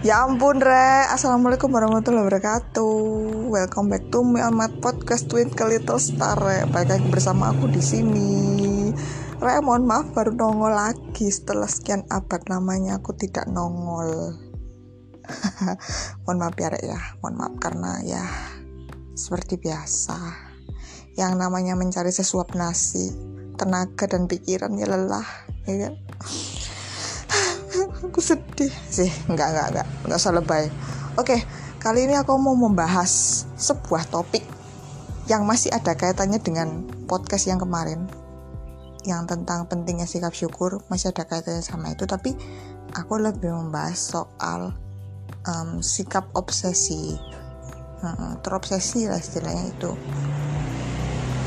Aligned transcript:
Ya 0.00 0.24
ampun 0.24 0.64
re, 0.64 1.04
Assalamualaikum 1.12 1.68
warahmatullahi 1.76 2.24
wabarakatuh. 2.24 3.52
Welcome 3.52 3.92
back 3.92 4.08
to 4.08 4.24
me 4.24 4.40
on 4.40 4.56
my 4.56 4.72
podcast 4.80 5.28
Twinkle 5.28 5.68
Little 5.68 6.00
Star 6.00 6.40
re. 6.40 6.64
Balik 6.72 6.96
lagi 6.96 7.08
bersama 7.12 7.52
aku 7.52 7.68
di 7.68 7.84
sini. 7.84 8.32
Re, 9.36 9.60
mohon 9.60 9.84
maaf 9.84 10.08
baru 10.16 10.32
nongol 10.32 10.72
lagi 10.72 11.28
Setelah 11.28 11.68
sekian 11.68 12.08
abad 12.08 12.48
namanya 12.48 12.96
aku 12.96 13.12
tidak 13.12 13.44
nongol. 13.52 14.40
Mohon 16.24 16.36
maaf 16.48 16.56
ya 16.56 16.72
re 16.72 16.80
ya. 16.80 17.00
Mohon 17.20 17.36
maaf 17.36 17.54
karena 17.60 18.00
ya 18.00 18.24
Seperti 19.12 19.60
biasa. 19.60 20.16
Yang 21.20 21.32
namanya 21.36 21.76
mencari 21.76 22.08
sesuap 22.08 22.56
nasi 22.56 23.12
Tenaga 23.60 24.08
dan 24.08 24.24
pikiran 24.24 24.80
ya 24.80 24.88
lelah 24.88 25.28
Ya 25.68 25.92
kan 25.92 25.94
aku 28.04 28.20
sedih 28.24 28.72
sih. 28.88 29.10
Nggak 29.28 29.48
nggak 29.52 29.66
nggak. 29.76 29.86
Nggak 30.08 30.18
usah 30.18 30.32
lebay 30.32 30.66
oke 31.20 31.36
kali 31.80 32.08
ini 32.08 32.14
aku 32.16 32.36
mau 32.40 32.56
membahas 32.56 33.44
sebuah 33.60 34.08
topik 34.12 34.44
yang 35.28 35.46
masih 35.46 35.70
ada 35.70 35.94
kaitannya 35.94 36.40
dengan 36.42 36.86
podcast 37.06 37.46
yang 37.46 37.60
kemarin. 37.60 38.08
Yang 39.04 39.32
tentang 39.32 39.64
pentingnya 39.64 40.04
sikap 40.04 40.36
syukur 40.36 40.84
masih 40.92 41.14
ada 41.14 41.24
kaitannya 41.24 41.64
sama 41.64 41.94
itu. 41.94 42.04
Tapi 42.04 42.34
aku 42.92 43.16
lebih 43.16 43.48
membahas 43.52 43.96
soal 43.96 44.74
um, 45.46 45.80
sikap 45.80 46.28
obsesi. 46.34 47.16
Hmm, 48.00 48.40
terobsesi 48.40 49.12
lah 49.12 49.20
istilahnya 49.20 49.76
itu 49.76 49.92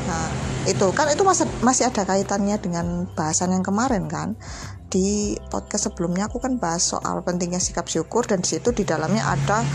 nah 0.03 0.27
itu 0.63 0.87
kan 0.95 1.11
itu 1.11 1.23
masih 1.27 1.47
masih 1.59 1.91
ada 1.91 2.07
kaitannya 2.07 2.55
dengan 2.59 3.07
bahasan 3.15 3.51
yang 3.51 3.63
kemarin 3.63 4.07
kan 4.07 4.35
di 4.93 5.33
podcast 5.49 5.89
sebelumnya 5.89 6.29
aku 6.29 6.37
kan 6.37 6.61
bahas 6.61 6.85
soal 6.85 7.25
pentingnya 7.25 7.57
sikap 7.57 7.89
syukur 7.89 8.29
dan 8.29 8.45
situ 8.45 8.69
di 8.69 8.85
dalamnya 8.85 9.25
ada 9.25 9.65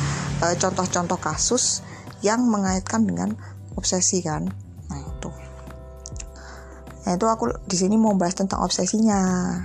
eh, 0.46 0.54
contoh-contoh 0.54 1.18
kasus 1.18 1.82
yang 2.22 2.46
mengaitkan 2.46 3.02
dengan 3.02 3.34
obsesi 3.74 4.22
kan. 4.22 4.46
Nah 4.90 4.98
itu. 4.98 5.30
Nah 7.06 7.10
itu 7.14 7.26
aku 7.26 7.50
di 7.66 7.76
sini 7.78 7.94
mau 7.94 8.14
bahas 8.18 8.34
tentang 8.34 8.62
obsesinya. 8.62 9.20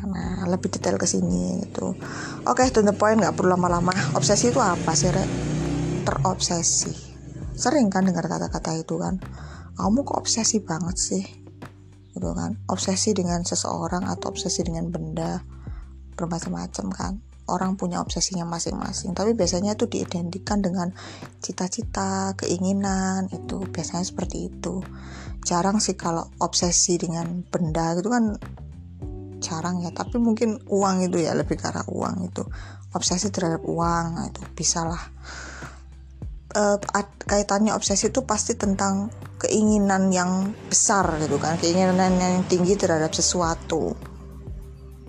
Nah 0.05 0.45
lebih 0.49 0.69
detail 0.73 0.97
ke 0.97 1.09
sini 1.09 1.65
itu. 1.65 1.97
Oke, 2.45 2.69
to 2.69 2.85
the 2.85 2.93
point 2.93 3.21
nggak 3.21 3.33
perlu 3.33 3.57
lama-lama. 3.57 3.93
Obsesi 4.17 4.53
itu 4.53 4.61
apa 4.61 4.93
sih, 4.93 5.09
Rek? 5.09 5.29
Terobsesi. 6.05 6.93
Sering 7.53 7.89
kan 7.89 8.05
dengar 8.05 8.25
kata-kata 8.25 8.77
itu 8.77 8.97
kan. 9.01 9.17
Kamu 9.73 10.05
kok 10.05 10.19
obsesi 10.23 10.61
banget 10.61 10.97
sih? 10.97 11.43
gitu 12.13 12.29
kan? 12.37 12.55
Obsesi 12.69 13.11
dengan 13.11 13.41
seseorang 13.41 14.05
atau 14.05 14.29
obsesi 14.31 14.61
dengan 14.61 14.93
benda 14.93 15.41
bermacam-macam 16.13 16.87
kan? 16.93 17.13
Orang 17.43 17.75
punya 17.75 17.99
obsesinya 17.99 18.47
masing-masing 18.47 19.11
tapi 19.11 19.35
biasanya 19.35 19.75
itu 19.75 19.91
diidentikan 19.91 20.63
dengan 20.63 20.95
cita-cita 21.43 22.31
keinginan 22.39 23.27
itu 23.35 23.67
biasanya 23.67 24.05
seperti 24.07 24.47
itu. 24.47 24.79
Jarang 25.43 25.83
sih 25.83 25.99
kalau 25.99 26.23
obsesi 26.39 26.95
dengan 26.95 27.43
benda 27.43 27.99
gitu 27.99 28.07
kan 28.07 28.39
jarang 29.43 29.83
ya 29.83 29.91
tapi 29.91 30.23
mungkin 30.23 30.63
uang 30.71 31.11
itu 31.11 31.19
ya 31.19 31.35
lebih 31.35 31.59
arah 31.59 31.83
uang 31.91 32.31
itu. 32.31 32.47
Obsesi 32.95 33.27
terhadap 33.27 33.67
uang 33.67 34.05
nah 34.15 34.25
itu 34.31 34.39
bisalah 34.55 35.03
uh, 36.53 36.77
kaitannya 37.25 37.73
obsesi 37.73 38.09
itu 38.13 38.23
pasti 38.23 38.53
tentang 38.53 39.09
keinginan 39.41 40.13
yang 40.13 40.53
besar 40.69 41.19
gitu 41.19 41.37
kan. 41.41 41.59
Keinginan 41.59 42.17
yang 42.17 42.45
tinggi 42.47 42.77
terhadap 42.79 43.11
sesuatu. 43.11 43.97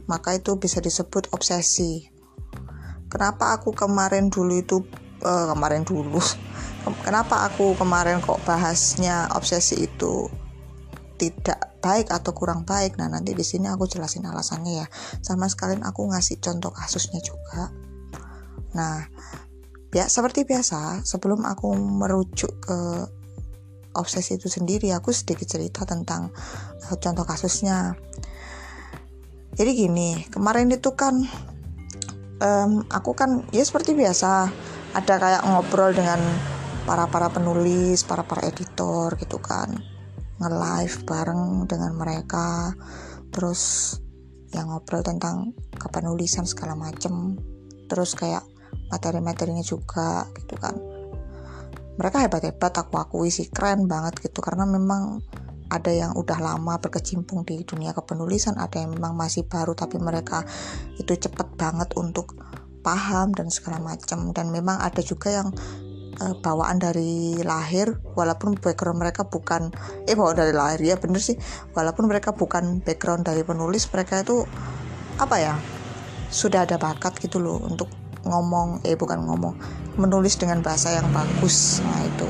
Maka 0.05 0.37
itu 0.37 0.57
bisa 0.61 0.83
disebut 0.85 1.33
obsesi. 1.33 2.09
Kenapa 3.09 3.55
aku 3.55 3.73
kemarin 3.73 4.29
dulu 4.29 4.59
itu 4.59 4.83
uh, 5.23 5.55
kemarin 5.55 5.87
dulu? 5.87 6.19
Kenapa 7.07 7.49
aku 7.49 7.73
kemarin 7.79 8.21
kok 8.21 8.43
bahasnya 8.45 9.33
obsesi 9.33 9.89
itu 9.89 10.29
tidak 11.17 11.79
baik 11.81 12.13
atau 12.13 12.37
kurang 12.37 12.69
baik? 12.69 13.01
Nah 13.01 13.09
nanti 13.09 13.33
di 13.33 13.47
sini 13.47 13.71
aku 13.71 13.89
jelasin 13.89 14.27
alasannya 14.29 14.85
ya. 14.85 14.87
Sama 15.25 15.49
sekalian 15.49 15.87
aku 15.87 16.11
ngasih 16.11 16.43
contoh 16.43 16.75
kasusnya 16.75 17.23
juga. 17.25 17.73
Nah 18.77 19.09
ya 19.95 20.11
seperti 20.11 20.43
biasa 20.43 21.07
sebelum 21.07 21.47
aku 21.47 21.71
merujuk 21.79 22.53
ke 22.67 22.79
obsesi 23.95 24.35
itu 24.35 24.51
sendiri 24.51 24.91
aku 24.91 25.15
sedikit 25.15 25.47
cerita 25.47 25.87
tentang 25.87 26.35
uh, 26.91 26.97
contoh 26.99 27.23
kasusnya. 27.23 27.95
Jadi 29.55 29.71
gini 29.71 30.19
kemarin 30.35 30.67
itu 30.75 30.99
kan 30.99 31.23
um, 32.43 32.83
aku 32.91 33.15
kan 33.15 33.47
ya 33.55 33.63
seperti 33.63 33.95
biasa 33.95 34.51
ada 34.99 35.15
kayak 35.15 35.47
ngobrol 35.47 35.95
dengan 35.95 36.19
para 36.85 37.07
para 37.07 37.31
penulis 37.31 38.03
para 38.03 38.27
para 38.27 38.51
editor 38.51 39.15
gitu 39.15 39.39
kan. 39.39 39.79
Nge 40.43 40.51
live 40.51 40.97
bareng 41.07 41.71
dengan 41.71 41.95
mereka 41.95 42.75
terus 43.31 43.95
yang 44.51 44.75
ngobrol 44.75 45.07
tentang 45.07 45.55
kepenulisan 45.79 46.51
segala 46.51 46.75
macem. 46.75 47.39
Terus 47.87 48.19
kayak 48.19 48.43
materi-materinya 48.95 49.67
juga 49.67 50.31
gitu 50.39 50.55
kan. 50.55 50.79
Mereka 51.99 52.27
hebat-hebat 52.27 52.75
aku 52.79 52.95
akui 52.99 53.31
sih 53.35 53.51
keren 53.51 53.91
banget 53.91 54.23
gitu. 54.23 54.39
Karena 54.39 54.67
memang 54.67 55.23
ada 55.75 55.91
yang 55.91 56.15
udah 56.15 56.39
lama 56.39 56.79
berkecimpung 56.79 57.43
di 57.43 57.67
dunia 57.67 57.91
kepenulisan 57.91 58.55
ada 58.61 58.79
yang 58.79 58.95
memang 58.95 59.17
masih 59.17 59.49
baru 59.49 59.75
tapi 59.75 59.97
mereka 59.99 60.45
itu 61.01 61.17
cepet 61.17 61.57
banget 61.59 61.91
untuk 61.99 62.37
paham 62.85 63.33
dan 63.33 63.49
segala 63.49 63.81
macam 63.81 64.31
dan 64.37 64.53
memang 64.53 64.77
ada 64.77 65.01
juga 65.01 65.33
yang 65.33 65.49
uh, 66.21 66.35
bawaan 66.45 66.77
dari 66.77 67.41
lahir 67.41 67.97
walaupun 68.13 68.61
background 68.61 69.01
mereka 69.01 69.25
bukan 69.25 69.73
eh 70.05 70.15
bawa 70.15 70.37
dari 70.37 70.53
lahir 70.53 70.81
ya 70.85 70.97
bener 71.01 71.19
sih. 71.19 71.41
Walaupun 71.73 72.07
mereka 72.07 72.37
bukan 72.37 72.85
background 72.85 73.25
dari 73.25 73.43
penulis 73.43 73.89
mereka 73.89 74.21
itu 74.21 74.45
apa 75.17 75.37
ya 75.41 75.55
sudah 76.29 76.67
ada 76.67 76.77
bakat 76.77 77.17
gitu 77.23 77.41
loh 77.41 77.63
untuk 77.65 77.89
ngomong 78.25 78.83
eh 78.85 78.97
bukan 78.97 79.25
ngomong 79.25 79.55
menulis 80.01 80.37
dengan 80.41 80.61
bahasa 80.61 80.93
yang 80.93 81.09
bagus. 81.15 81.81
Nah 81.85 82.01
itu. 82.05 82.29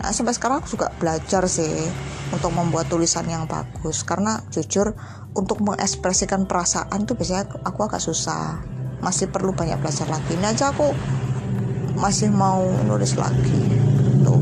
Nah 0.00 0.10
sampai 0.14 0.32
sekarang 0.32 0.62
aku 0.62 0.78
juga 0.78 0.88
belajar 0.96 1.44
sih 1.50 1.86
untuk 2.32 2.54
membuat 2.54 2.88
tulisan 2.88 3.26
yang 3.28 3.44
bagus. 3.44 4.06
Karena 4.06 4.40
jujur 4.48 4.96
untuk 5.36 5.60
mengekspresikan 5.60 6.48
perasaan 6.48 7.04
tuh 7.04 7.18
biasanya 7.18 7.60
aku 7.66 7.84
agak 7.84 8.00
susah. 8.00 8.62
Masih 9.04 9.28
perlu 9.28 9.52
banyak 9.52 9.76
belajar 9.82 10.08
lagi. 10.08 10.38
Ini 10.38 10.56
aja 10.56 10.72
aku 10.72 10.94
masih 11.96 12.28
mau 12.28 12.60
nulis 12.84 13.16
lagi 13.16 13.56
tuh 14.20 14.36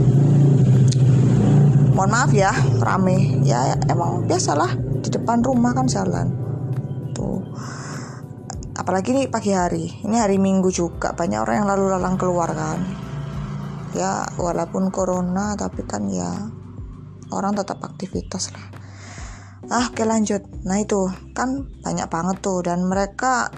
mohon 1.94 2.10
maaf 2.10 2.34
ya 2.34 2.50
rame. 2.83 3.41
Ya 3.47 3.78
emang 3.87 4.27
biasalah 4.27 4.75
di 5.00 5.09
depan 5.15 5.47
rumah 5.47 5.71
kan 5.71 5.87
jalan 5.87 6.44
apalagi 8.84 9.17
nih 9.17 9.33
pagi 9.33 9.56
hari. 9.56 9.89
Ini 10.05 10.28
hari 10.28 10.37
minggu 10.37 10.69
juga. 10.69 11.17
Banyak 11.17 11.41
orang 11.41 11.65
yang 11.65 11.69
lalu 11.72 11.89
lalang 11.89 12.21
keluar 12.21 12.53
kan. 12.53 12.84
Ya 13.97 14.28
walaupun 14.37 14.93
corona 14.93 15.56
tapi 15.56 15.89
kan 15.89 16.05
ya 16.12 16.28
orang 17.33 17.56
tetap 17.56 17.81
aktivitas 17.81 18.53
lah. 18.53 18.69
Ah 19.72 19.89
oke 19.89 20.05
lanjut. 20.05 20.45
Nah 20.69 20.84
itu 20.84 21.09
kan 21.33 21.65
banyak 21.81 22.12
banget 22.12 22.45
tuh. 22.45 22.61
Dan 22.61 22.84
mereka 22.84 23.49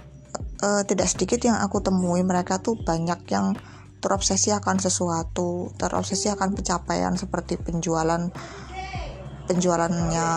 uh, 0.63 0.87
tidak 0.87 1.11
sedikit 1.11 1.43
yang 1.43 1.59
aku 1.59 1.83
temui. 1.83 2.23
Mereka 2.23 2.63
tuh 2.63 2.79
banyak 2.79 3.27
yang 3.27 3.59
terobsesi 3.99 4.55
akan 4.55 4.79
sesuatu 4.79 5.75
terobsesi 5.75 6.31
akan 6.31 6.55
pencapaian 6.55 7.19
seperti 7.19 7.59
penjualan 7.59 8.31
penjualannya 9.51 10.29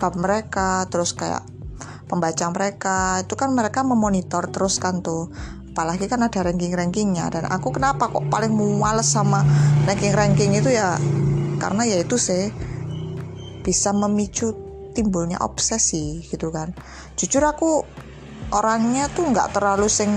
bab 0.00 0.14
mereka 0.16 0.88
terus 0.88 1.12
kayak 1.12 1.44
pembaca 2.08 2.48
mereka. 2.50 3.22
Itu 3.22 3.36
kan 3.36 3.52
mereka 3.52 3.84
memonitor 3.84 4.48
terus 4.48 4.80
kan 4.80 5.04
tuh. 5.04 5.28
Apalagi 5.76 6.10
kan 6.10 6.24
ada 6.24 6.40
ranking-rankingnya. 6.42 7.28
Dan 7.30 7.44
aku 7.46 7.70
kenapa 7.70 8.08
kok 8.08 8.26
paling 8.32 8.50
males 8.80 9.06
sama 9.06 9.44
ranking-ranking 9.86 10.56
itu 10.58 10.72
ya? 10.72 10.96
Karena 11.60 11.84
ya 11.84 12.00
itu 12.00 12.16
sih 12.16 12.50
bisa 13.62 13.92
memicu 13.92 14.56
timbulnya 14.96 15.38
obsesi 15.44 16.24
gitu 16.26 16.48
kan. 16.48 16.72
Jujur 17.14 17.44
aku 17.44 17.84
orangnya 18.50 19.12
tuh 19.12 19.28
nggak 19.28 19.52
terlalu 19.52 19.86
sing 19.86 20.10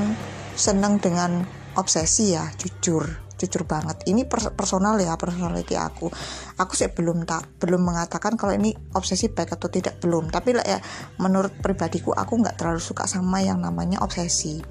seneng 0.56 0.98
dengan 0.98 1.44
obsesi 1.76 2.36
ya 2.36 2.48
jujur 2.60 3.21
jujur 3.42 3.66
banget. 3.66 4.06
Ini 4.06 4.30
personal 4.30 5.02
ya 5.02 5.18
personality 5.18 5.74
aku. 5.74 6.14
Aku 6.62 6.74
sih 6.78 6.94
belum 6.94 7.26
tak 7.26 7.58
belum 7.58 7.82
mengatakan 7.82 8.38
kalau 8.38 8.54
ini 8.54 8.78
obsesi 8.94 9.34
baik 9.34 9.58
atau 9.58 9.68
tidak 9.68 9.98
belum. 9.98 10.30
Tapi 10.30 10.54
lah 10.54 10.66
ya 10.66 10.80
menurut 11.18 11.58
pribadiku 11.60 12.14
aku 12.14 12.38
nggak 12.38 12.62
terlalu 12.62 12.80
suka 12.80 13.10
sama 13.10 13.42
yang 13.42 13.60
namanya 13.60 14.00
obsesi. 14.06 14.62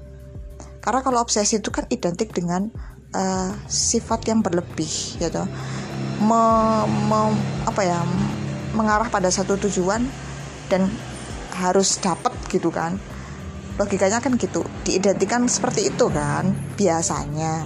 Karena 0.81 1.03
kalau 1.03 1.21
obsesi 1.21 1.59
itu 1.59 1.69
kan 1.69 1.85
identik 1.93 2.33
dengan 2.33 2.71
uh, 3.13 3.51
sifat 3.69 4.25
yang 4.25 4.41
berlebih 4.41 5.19
gitu 5.21 5.45
me, 6.21 6.43
me, 7.09 7.21
apa 7.65 7.81
ya 7.81 7.99
mengarah 8.77 9.09
pada 9.09 9.27
satu 9.27 9.57
tujuan 9.67 10.05
dan 10.69 10.87
harus 11.57 11.97
dapat 11.99 12.31
gitu 12.47 12.69
kan. 12.71 12.95
Logikanya 13.79 14.21
kan 14.21 14.37
gitu 14.37 14.61
diidentikan 14.85 15.49
seperti 15.49 15.89
itu 15.89 16.05
kan 16.13 16.53
biasanya 16.77 17.65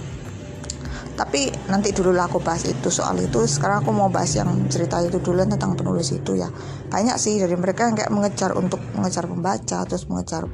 tapi 1.16 1.48
nanti 1.72 1.96
dulu 1.96 2.12
lah 2.12 2.28
aku 2.28 2.44
bahas 2.44 2.68
itu. 2.68 2.92
Soal 2.92 3.16
itu 3.24 3.40
sekarang 3.48 3.80
aku 3.80 3.90
mau 3.90 4.12
bahas 4.12 4.36
yang 4.36 4.68
cerita 4.68 5.00
itu 5.00 5.16
dulu 5.16 5.48
tentang 5.48 5.72
penulis 5.72 6.12
itu 6.12 6.36
ya. 6.36 6.52
Banyak 6.92 7.16
sih 7.16 7.40
dari 7.40 7.56
mereka 7.56 7.88
yang 7.88 7.96
kayak 7.96 8.12
mengejar 8.12 8.52
untuk 8.52 8.78
mengejar 8.92 9.24
pembaca 9.24 9.88
terus 9.88 10.04
mengejar 10.12 10.44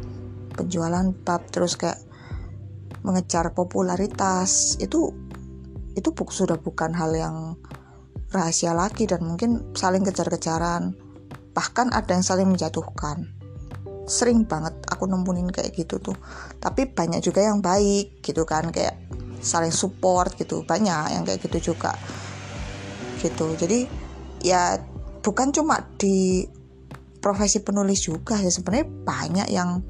penjualan 0.55 1.11
bab 1.27 1.43
terus 1.51 1.75
kayak 1.75 1.99
mengejar 3.03 3.51
popularitas. 3.51 4.79
Itu 4.79 5.11
itu 5.99 6.15
sudah 6.15 6.57
bukan 6.63 6.95
hal 6.95 7.11
yang 7.13 7.37
rahasia 8.31 8.73
lagi 8.73 9.11
dan 9.11 9.27
mungkin 9.27 9.75
saling 9.75 10.07
kejar-kejaran. 10.07 10.95
Bahkan 11.53 11.91
ada 11.91 12.15
yang 12.15 12.25
saling 12.25 12.49
menjatuhkan. 12.49 13.35
Sering 14.07 14.47
banget 14.47 14.79
aku 14.87 15.11
nempunin 15.11 15.51
kayak 15.51 15.75
gitu 15.75 15.99
tuh. 15.99 16.15
Tapi 16.63 16.87
banyak 16.87 17.19
juga 17.19 17.43
yang 17.43 17.59
baik 17.59 18.23
gitu 18.23 18.47
kan 18.47 18.71
kayak 18.71 18.95
saling 19.43 19.75
support 19.75 20.39
gitu 20.39 20.63
banyak 20.63 21.13
yang 21.13 21.27
kayak 21.27 21.43
gitu 21.43 21.75
juga 21.75 21.93
gitu 23.19 23.59
jadi 23.59 23.91
ya 24.43 24.79
bukan 25.23 25.51
cuma 25.51 25.83
di 25.99 26.47
profesi 27.23 27.63
penulis 27.63 28.07
juga 28.07 28.39
ya 28.39 28.51
sebenarnya 28.51 28.87
banyak 29.07 29.49
yang 29.51 29.83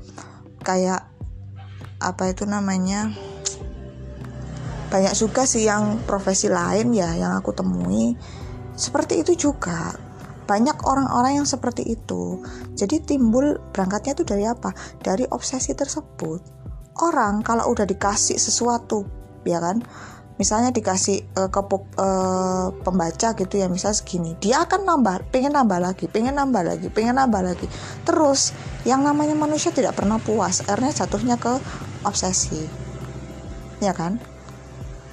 kayak 0.60 1.08
apa 2.00 2.22
itu 2.32 2.44
namanya 2.44 3.12
banyak 4.92 5.14
juga 5.16 5.48
sih 5.48 5.64
yang 5.64 6.04
profesi 6.04 6.52
lain 6.52 6.92
ya 6.92 7.16
yang 7.16 7.32
aku 7.32 7.56
temui 7.56 8.12
seperti 8.76 9.24
itu 9.24 9.48
juga 9.48 9.96
banyak 10.42 10.84
orang-orang 10.84 11.42
yang 11.42 11.48
seperti 11.48 11.96
itu. 11.96 12.42
Jadi 12.74 13.00
timbul 13.00 13.56
berangkatnya 13.72 14.12
itu 14.20 14.24
dari 14.26 14.44
apa? 14.44 14.74
Dari 15.00 15.24
obsesi 15.30 15.72
tersebut. 15.72 16.40
Orang 17.00 17.40
kalau 17.40 17.72
udah 17.72 17.88
dikasih 17.88 18.36
sesuatu, 18.36 19.06
ya 19.46 19.62
kan? 19.62 19.82
Misalnya 20.40 20.72
dikasih 20.74 21.22
uh, 21.38 21.52
ke 21.52 21.60
uh, 22.00 22.72
pembaca 22.82 23.36
gitu 23.36 23.54
ya, 23.60 23.68
misal 23.68 23.92
segini, 23.92 24.34
dia 24.40 24.64
akan 24.64 24.88
nambah, 24.88 25.28
pengen 25.30 25.54
nambah 25.54 25.78
lagi, 25.78 26.08
pengen 26.08 26.34
nambah 26.34 26.62
lagi, 26.66 26.88
pengen 26.88 27.20
nambah 27.20 27.42
lagi. 27.44 27.66
Terus 28.02 28.56
yang 28.82 29.04
namanya 29.06 29.36
manusia 29.36 29.70
tidak 29.70 29.94
pernah 29.94 30.18
puas, 30.18 30.64
akhirnya 30.66 31.04
jatuhnya 31.04 31.36
ke 31.36 31.52
obsesi, 32.02 32.64
ya 33.78 33.92
kan? 33.92 34.18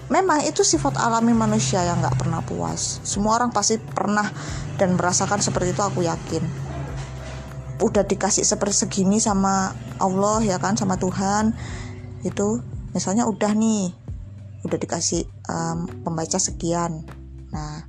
memang 0.10 0.42
itu 0.42 0.66
sifat 0.66 0.98
alami 0.98 1.38
manusia 1.38 1.86
yang 1.86 2.02
nggak 2.02 2.18
pernah 2.18 2.42
puas 2.42 2.98
semua 3.06 3.38
orang 3.38 3.54
pasti 3.54 3.78
pernah 3.78 4.26
dan 4.82 4.98
merasakan 4.98 5.38
seperti 5.40 5.78
itu 5.78 5.82
aku 5.86 6.02
yakin 6.02 6.42
udah 7.80 8.04
dikasih 8.04 8.44
seperti 8.44 8.84
segini 8.84 9.22
sama 9.22 9.72
Allah 10.02 10.44
ya 10.44 10.58
kan 10.58 10.76
sama 10.76 10.98
Tuhan 10.98 11.54
itu 12.26 12.60
misalnya 12.92 13.30
udah 13.30 13.54
nih 13.54 13.94
udah 14.64 14.78
dikasih 14.80 15.24
um, 15.48 15.88
pembaca 16.04 16.38
sekian. 16.40 17.06
Nah 17.54 17.86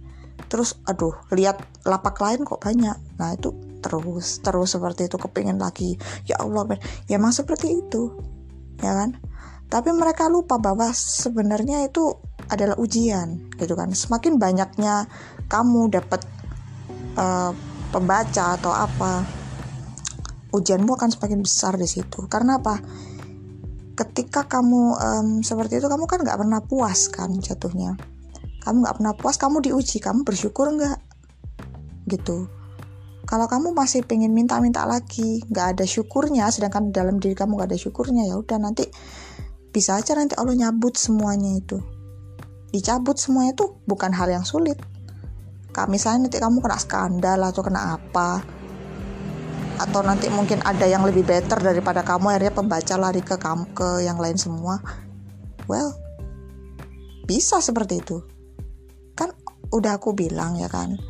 terus 0.51 0.83
aduh 0.87 1.15
lihat 1.31 1.63
lapak 1.87 2.19
lain 2.19 2.43
kok 2.43 2.63
banyak. 2.63 2.99
Nah 3.19 3.31
itu 3.35 3.55
terus 3.81 4.43
terus 4.45 4.75
seperti 4.75 5.07
itu 5.07 5.17
kepingin 5.17 5.59
lagi. 5.59 5.97
Ya 6.27 6.39
Allah 6.43 6.67
ya 7.07 7.17
emang 7.19 7.35
seperti 7.35 7.81
itu 7.81 8.19
ya 8.83 8.95
kan? 8.95 9.17
Tapi 9.71 9.95
mereka 9.95 10.27
lupa 10.27 10.59
bahwa 10.59 10.91
sebenarnya 10.91 11.87
itu 11.87 12.11
adalah 12.51 12.75
ujian 12.83 13.55
gitu 13.55 13.79
kan? 13.79 13.95
Semakin 13.95 14.43
banyaknya 14.43 15.07
kamu 15.47 15.95
dapat 15.95 16.27
uh, 17.15 17.55
pembaca 17.95 18.59
atau 18.59 18.75
apa 18.75 19.23
ujianmu 20.51 20.99
akan 20.99 21.11
semakin 21.15 21.41
besar 21.47 21.79
di 21.79 21.87
situ. 21.87 22.27
Karena 22.27 22.59
apa 22.59 22.83
ketika 23.97 24.47
kamu 24.47 24.97
um, 24.97 25.29
seperti 25.45 25.79
itu 25.83 25.87
kamu 25.87 26.05
kan 26.07 26.23
nggak 26.23 26.39
pernah 26.39 26.61
puas 26.65 27.11
kan 27.11 27.31
jatuhnya. 27.39 27.97
Kamu 28.61 28.85
nggak 28.85 28.97
pernah 29.01 29.15
puas 29.17 29.37
kamu 29.41 29.65
diuji 29.65 29.99
kamu 30.01 30.25
bersyukur 30.25 30.69
nggak? 30.73 30.99
Gitu. 32.09 32.49
Kalau 33.29 33.47
kamu 33.47 33.71
masih 33.77 34.03
pengen 34.03 34.35
minta-minta 34.35 34.83
lagi 34.89 35.45
nggak 35.47 35.79
ada 35.79 35.85
syukurnya 35.87 36.51
sedangkan 36.51 36.91
dalam 36.91 37.23
diri 37.23 37.39
kamu 37.39 37.55
nggak 37.55 37.71
ada 37.71 37.79
syukurnya 37.79 38.27
ya 38.27 38.35
udah 38.35 38.59
nanti 38.59 38.91
bisa 39.71 39.95
aja 39.95 40.19
nanti 40.19 40.35
Allah 40.35 40.59
nyabut 40.59 40.99
semuanya 40.99 41.55
itu. 41.55 41.79
Dicabut 42.75 43.19
semuanya 43.19 43.55
itu 43.55 43.79
bukan 43.87 44.11
hal 44.15 44.31
yang 44.31 44.47
sulit. 44.47 44.79
Misalnya 45.87 46.29
nanti 46.29 46.37
kamu 46.43 46.61
kena 46.61 46.77
skandal 46.77 47.41
atau 47.47 47.63
kena 47.63 47.97
apa 47.97 48.60
atau 49.81 50.05
nanti 50.05 50.29
mungkin 50.29 50.61
ada 50.61 50.85
yang 50.85 51.03
lebih 51.09 51.25
better 51.25 51.57
daripada 51.57 52.05
kamu 52.05 52.37
akhirnya 52.37 52.53
pembaca 52.53 52.95
lari 53.01 53.25
ke 53.25 53.41
kamu 53.41 53.65
ke 53.73 54.05
yang 54.05 54.21
lain 54.21 54.37
semua. 54.37 54.77
Well 55.65 55.97
bisa 57.25 57.65
seperti 57.65 58.05
itu. 58.05 58.21
Kan 59.17 59.33
udah 59.73 59.97
aku 59.97 60.13
bilang 60.13 60.61
ya 60.61 60.69
kan 60.69 61.01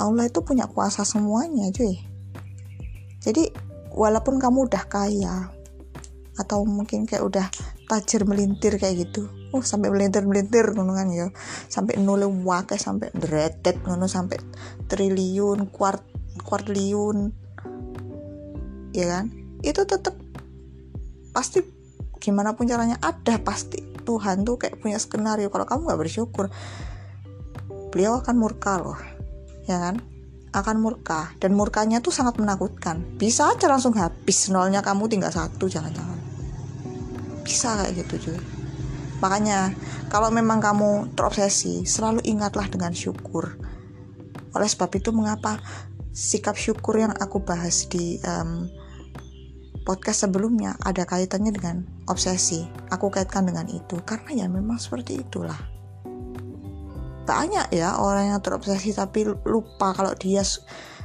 Allah 0.00 0.28
itu 0.28 0.40
punya 0.40 0.64
kuasa 0.64 1.04
semuanya 1.04 1.68
cuy. 1.72 2.00
Jadi 3.20 3.52
walaupun 3.92 4.40
kamu 4.40 4.68
udah 4.68 4.84
kaya 4.88 5.52
atau 6.36 6.68
mungkin 6.68 7.08
kayak 7.08 7.24
udah 7.24 7.46
tajir 7.88 8.28
melintir 8.28 8.76
kayak 8.76 9.08
gitu 9.08 9.24
oh 9.56 9.64
sampai 9.64 9.88
melintir 9.88 10.28
melintir 10.28 10.68
ngono 10.76 10.92
kan 10.92 11.08
ya 11.08 11.32
sampai 11.70 11.96
nol 11.96 12.28
wakai 12.44 12.76
sampai 12.76 13.08
dretet 13.16 13.80
ngono 13.80 14.04
sampai 14.04 14.36
triliun 14.84 15.72
kuart 15.72 16.04
kuartiliun 16.44 17.45
ya 18.96 19.20
kan? 19.20 19.28
Itu 19.60 19.84
tetap 19.84 20.16
pasti 21.36 21.60
gimana 22.16 22.56
pun 22.56 22.64
caranya 22.64 22.96
ada 23.04 23.36
pasti. 23.40 23.84
Tuhan 24.06 24.46
tuh 24.46 24.54
kayak 24.54 24.78
punya 24.78 25.02
skenario. 25.02 25.50
Kalau 25.50 25.66
kamu 25.66 25.90
nggak 25.90 26.00
bersyukur 26.00 26.46
beliau 27.90 28.20
akan 28.20 28.36
murka 28.38 28.78
loh 28.78 28.98
ya 29.66 29.82
kan? 29.82 29.98
Akan 30.54 30.80
murka. 30.80 31.34
Dan 31.42 31.52
murkanya 31.58 32.00
tuh 32.00 32.14
sangat 32.14 32.38
menakutkan. 32.40 33.02
Bisa 33.18 33.52
aja 33.52 33.66
langsung 33.68 33.92
habis 33.98 34.48
nolnya 34.48 34.80
kamu 34.80 35.10
tinggal 35.10 35.34
satu 35.34 35.66
jangan-jangan. 35.68 36.16
Bisa 37.42 37.76
kayak 37.82 38.06
gitu 38.06 38.30
cuy. 38.30 38.38
Makanya 39.20 39.74
kalau 40.08 40.30
memang 40.30 40.62
kamu 40.62 41.12
terobsesi 41.18 41.84
selalu 41.84 42.24
ingatlah 42.24 42.70
dengan 42.70 42.94
syukur. 42.94 43.58
Oleh 44.56 44.68
sebab 44.70 44.88
itu 44.96 45.12
mengapa 45.12 45.60
sikap 46.16 46.56
syukur 46.56 46.96
yang 46.96 47.12
aku 47.12 47.44
bahas 47.44 47.84
di 47.92 48.16
um, 48.24 48.70
podcast 49.86 50.26
sebelumnya 50.26 50.74
ada 50.82 51.06
kaitannya 51.06 51.54
dengan 51.54 51.86
obsesi. 52.10 52.66
Aku 52.90 53.06
kaitkan 53.06 53.46
dengan 53.46 53.70
itu 53.70 54.02
karena 54.02 54.44
ya 54.44 54.46
memang 54.50 54.82
seperti 54.82 55.22
itulah. 55.22 55.54
Banyak 57.22 57.70
ya 57.70 58.02
orang 58.02 58.34
yang 58.34 58.40
terobsesi 58.42 58.90
tapi 58.90 59.30
lupa 59.46 59.94
kalau 59.94 60.10
dia 60.18 60.42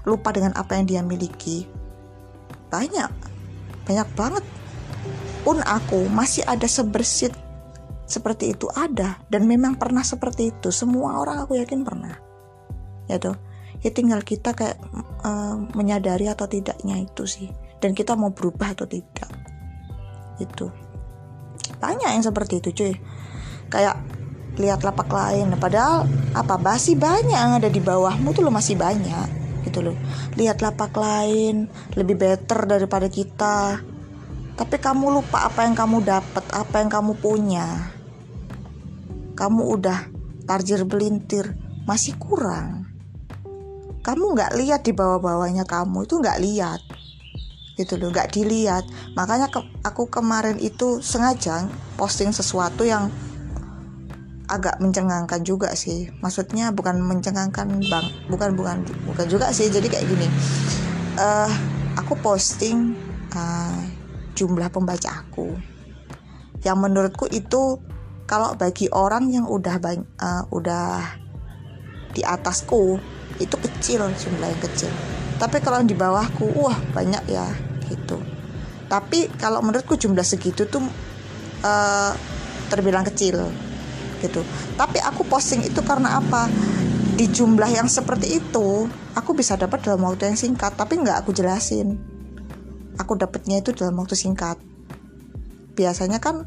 lupa 0.10 0.34
dengan 0.34 0.58
apa 0.58 0.82
yang 0.82 0.90
dia 0.90 1.02
miliki. 1.06 1.70
Banyak 2.74 3.12
banyak 3.86 4.10
banget. 4.18 4.46
Pun 5.46 5.62
aku 5.62 6.10
masih 6.10 6.42
ada 6.50 6.66
sebersit 6.66 7.34
seperti 8.10 8.58
itu 8.58 8.68
ada 8.74 9.22
dan 9.30 9.46
memang 9.46 9.78
pernah 9.78 10.02
seperti 10.02 10.50
itu. 10.50 10.74
Semua 10.74 11.22
orang 11.22 11.46
aku 11.46 11.62
yakin 11.62 11.86
pernah. 11.86 12.18
Ya 13.06 13.22
tuh 13.22 13.38
ya 13.82 13.90
tinggal 13.90 14.22
kita 14.22 14.54
kayak 14.54 14.78
uh, 15.26 15.58
menyadari 15.74 16.30
atau 16.30 16.46
tidaknya 16.46 17.02
itu 17.02 17.26
sih 17.26 17.50
dan 17.82 17.98
kita 17.98 18.14
mau 18.14 18.32
berubah 18.32 18.78
atau 18.78 18.86
tidak. 18.86 19.28
Itu 20.38 20.70
banyak 21.82 22.14
yang 22.14 22.24
seperti 22.24 22.62
itu 22.62 22.70
cuy. 22.72 22.94
Kayak 23.74 23.98
lihat 24.62 24.86
lapak 24.86 25.10
lain. 25.10 25.50
Padahal 25.58 26.06
apa? 26.38 26.62
Basi 26.62 26.94
banyak 26.94 27.34
yang 27.34 27.58
ada 27.58 27.68
di 27.68 27.82
bawahmu 27.82 28.30
tuh 28.38 28.46
lo 28.46 28.54
masih 28.54 28.78
banyak. 28.78 29.28
Gitu 29.66 29.82
loh. 29.82 29.98
Lihat 30.38 30.62
lapak 30.62 30.94
lain 30.94 31.66
lebih 31.98 32.22
better 32.22 32.70
daripada 32.70 33.10
kita. 33.10 33.82
Tapi 34.54 34.76
kamu 34.78 35.10
lupa 35.10 35.50
apa 35.50 35.66
yang 35.66 35.74
kamu 35.74 36.06
dapat, 36.06 36.46
apa 36.54 36.76
yang 36.86 36.90
kamu 36.94 37.18
punya. 37.18 37.66
Kamu 39.34 39.62
udah 39.74 40.06
tarjir 40.46 40.86
belintir, 40.86 41.58
masih 41.90 42.14
kurang. 42.22 42.86
Kamu 44.06 44.38
nggak 44.38 44.54
lihat 44.58 44.82
di 44.86 44.94
bawah-bawahnya 44.94 45.66
kamu 45.66 46.06
itu 46.06 46.18
nggak 46.22 46.42
lihat, 46.42 46.82
gitu 47.76 48.00
loh, 48.00 48.12
nggak 48.12 48.34
dilihat. 48.34 48.84
Makanya 49.16 49.48
ke, 49.48 49.60
aku 49.86 50.08
kemarin 50.08 50.60
itu 50.60 51.00
sengaja 51.00 51.68
posting 51.96 52.32
sesuatu 52.32 52.84
yang 52.84 53.12
agak 54.52 54.80
mencengangkan 54.84 55.44
juga 55.48 55.72
sih. 55.76 56.12
Maksudnya 56.20 56.76
bukan 56.76 57.00
mencengangkan 57.00 57.72
bang, 57.88 58.06
bukan 58.28 58.56
bukan 58.56 58.84
bukan 59.08 59.26
juga 59.32 59.52
sih. 59.56 59.72
Jadi 59.72 59.88
kayak 59.88 60.06
gini, 60.08 60.28
uh, 61.20 61.52
aku 61.96 62.20
posting. 62.20 62.96
Uh, 63.32 64.02
jumlah 64.36 64.72
pembaca 64.72 65.22
aku 65.22 65.54
yang 66.66 66.78
menurutku 66.80 67.28
itu 67.30 67.78
kalau 68.30 68.56
bagi 68.56 68.88
orang 68.90 69.28
yang 69.30 69.46
udah 69.46 69.76
uh, 70.22 70.44
udah 70.50 71.04
di 72.16 72.22
atasku 72.24 73.00
itu 73.38 73.56
kecil 73.58 74.08
jumlah 74.10 74.48
yang 74.50 74.62
kecil 74.62 74.92
tapi 75.42 75.58
kalau 75.58 75.82
di 75.82 75.98
bawahku 75.98 76.54
wah 76.54 76.78
banyak 76.94 77.26
ya 77.26 77.50
gitu. 77.90 78.22
Tapi 78.86 79.26
kalau 79.42 79.66
menurutku 79.66 79.98
jumlah 79.98 80.22
segitu 80.22 80.70
tuh 80.70 80.86
uh, 81.66 82.14
terbilang 82.70 83.02
kecil 83.10 83.50
gitu. 84.22 84.46
Tapi 84.78 85.02
aku 85.02 85.26
posting 85.26 85.66
itu 85.66 85.82
karena 85.82 86.22
apa? 86.22 86.46
Di 87.18 87.26
jumlah 87.26 87.74
yang 87.74 87.90
seperti 87.90 88.38
itu 88.38 88.86
aku 89.18 89.34
bisa 89.34 89.58
dapat 89.58 89.82
dalam 89.82 90.06
waktu 90.06 90.30
yang 90.30 90.38
singkat 90.38 90.78
tapi 90.78 91.02
nggak 91.02 91.26
aku 91.26 91.34
jelasin. 91.34 91.98
Aku 93.02 93.18
dapatnya 93.18 93.66
itu 93.66 93.74
dalam 93.74 93.98
waktu 93.98 94.14
singkat. 94.14 94.62
Biasanya 95.74 96.22
kan 96.22 96.46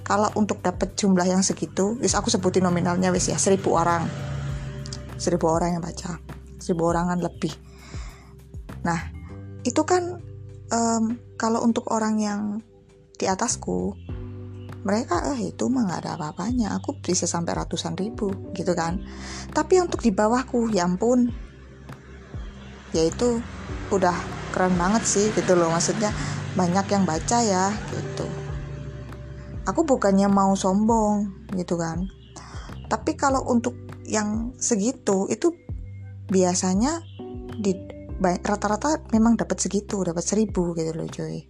kalau 0.00 0.32
untuk 0.32 0.64
dapat 0.64 0.96
jumlah 0.96 1.28
yang 1.28 1.44
segitu 1.44 2.00
wis 2.00 2.16
aku 2.16 2.32
sebutin 2.32 2.64
nominalnya 2.64 3.12
wis 3.12 3.28
ya 3.28 3.36
seribu 3.36 3.76
orang. 3.76 4.08
Seribu 5.20 5.52
orang 5.52 5.76
yang 5.76 5.84
baca. 5.84 6.16
Seribu 6.56 6.88
orangan 6.88 7.20
lebih 7.20 7.69
nah 8.86 9.00
itu 9.64 9.84
kan 9.84 10.20
um, 10.72 11.20
kalau 11.36 11.60
untuk 11.64 11.88
orang 11.92 12.16
yang 12.16 12.40
di 13.20 13.28
atasku 13.28 13.92
mereka 14.80 15.36
eh 15.36 15.52
itu 15.52 15.68
mah 15.68 15.84
gak 15.84 16.00
ada 16.08 16.10
apa-apanya 16.16 16.80
aku 16.80 16.96
bisa 17.04 17.28
sampai 17.28 17.52
ratusan 17.52 18.00
ribu 18.00 18.32
gitu 18.56 18.72
kan. 18.72 18.96
Tapi 19.52 19.76
untuk 19.76 20.00
di 20.00 20.08
bawahku 20.08 20.72
ya 20.72 20.88
ampun. 20.88 21.28
Ya 22.96 23.04
itu 23.04 23.44
udah 23.92 24.16
keren 24.56 24.74
banget 24.80 25.04
sih 25.04 25.26
gitu 25.36 25.52
loh 25.52 25.68
maksudnya 25.68 26.10
banyak 26.56 26.86
yang 26.88 27.04
baca 27.04 27.38
ya 27.44 27.68
gitu. 27.92 28.26
Aku 29.68 29.84
bukannya 29.84 30.32
mau 30.32 30.56
sombong 30.56 31.28
gitu 31.54 31.76
kan. 31.76 32.08
Tapi 32.88 33.14
kalau 33.20 33.44
untuk 33.52 33.76
yang 34.08 34.56
segitu 34.56 35.28
itu 35.28 35.52
biasanya 36.32 37.04
di 37.60 37.76
rata-rata 38.20 39.00
memang 39.16 39.40
dapat 39.40 39.56
segitu 39.56 40.04
dapat 40.04 40.20
seribu 40.20 40.76
gitu 40.76 40.92
loh 40.92 41.08
cuy 41.08 41.48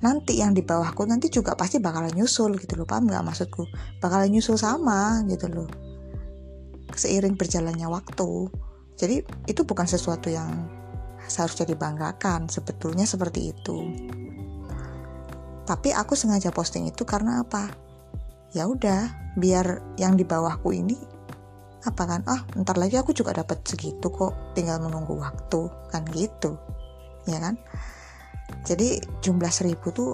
nanti 0.00 0.40
yang 0.40 0.56
di 0.56 0.64
bawahku 0.64 1.04
nanti 1.04 1.28
juga 1.28 1.52
pasti 1.52 1.76
bakalan 1.76 2.16
nyusul 2.16 2.56
gitu 2.56 2.80
loh 2.80 2.88
paham 2.88 3.04
nggak 3.04 3.20
maksudku? 3.20 3.68
Bakalan 4.00 4.32
nyusul 4.32 4.56
sama 4.56 5.20
gitu 5.28 5.44
loh 5.52 5.68
seiring 6.96 7.38
berjalannya 7.38 7.86
waktu. 7.86 8.50
Jadi 9.00 9.24
itu 9.48 9.62
bukan 9.64 9.86
sesuatu 9.88 10.28
yang 10.28 10.68
seharusnya 11.24 11.72
dibanggakan 11.72 12.50
sebetulnya 12.50 13.08
seperti 13.08 13.54
itu. 13.54 13.78
Tapi 15.64 15.94
aku 15.94 16.18
sengaja 16.18 16.50
posting 16.50 16.90
itu 16.90 17.06
karena 17.06 17.40
apa? 17.40 17.70
Ya 18.50 18.66
udah 18.66 19.32
biar 19.38 19.94
yang 19.94 20.18
di 20.18 20.26
bawahku 20.26 20.74
ini 20.74 20.98
apa 21.84 22.02
kan? 22.04 22.20
Ah 22.28 22.44
ntar 22.60 22.76
lagi 22.76 23.00
aku 23.00 23.16
juga 23.16 23.32
dapat 23.32 23.64
segitu 23.64 24.12
kok. 24.12 24.52
Tinggal 24.52 24.80
menunggu 24.84 25.16
waktu. 25.16 25.68
Kan 25.88 26.04
gitu. 26.12 26.56
Ya 27.24 27.40
kan? 27.40 27.56
Jadi 28.66 29.00
jumlah 29.24 29.48
seribu 29.48 29.94
tuh 29.94 30.10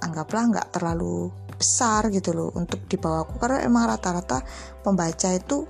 anggaplah 0.00 0.48
nggak 0.48 0.68
terlalu 0.72 1.28
besar 1.60 2.08
gitu 2.08 2.32
loh 2.32 2.48
untuk 2.56 2.88
di 2.88 2.96
bawahku 2.96 3.36
karena 3.36 3.60
emang 3.68 3.84
rata-rata 3.84 4.40
pembaca 4.80 5.28
itu 5.28 5.68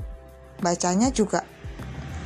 bacanya 0.62 1.10
juga 1.10 1.42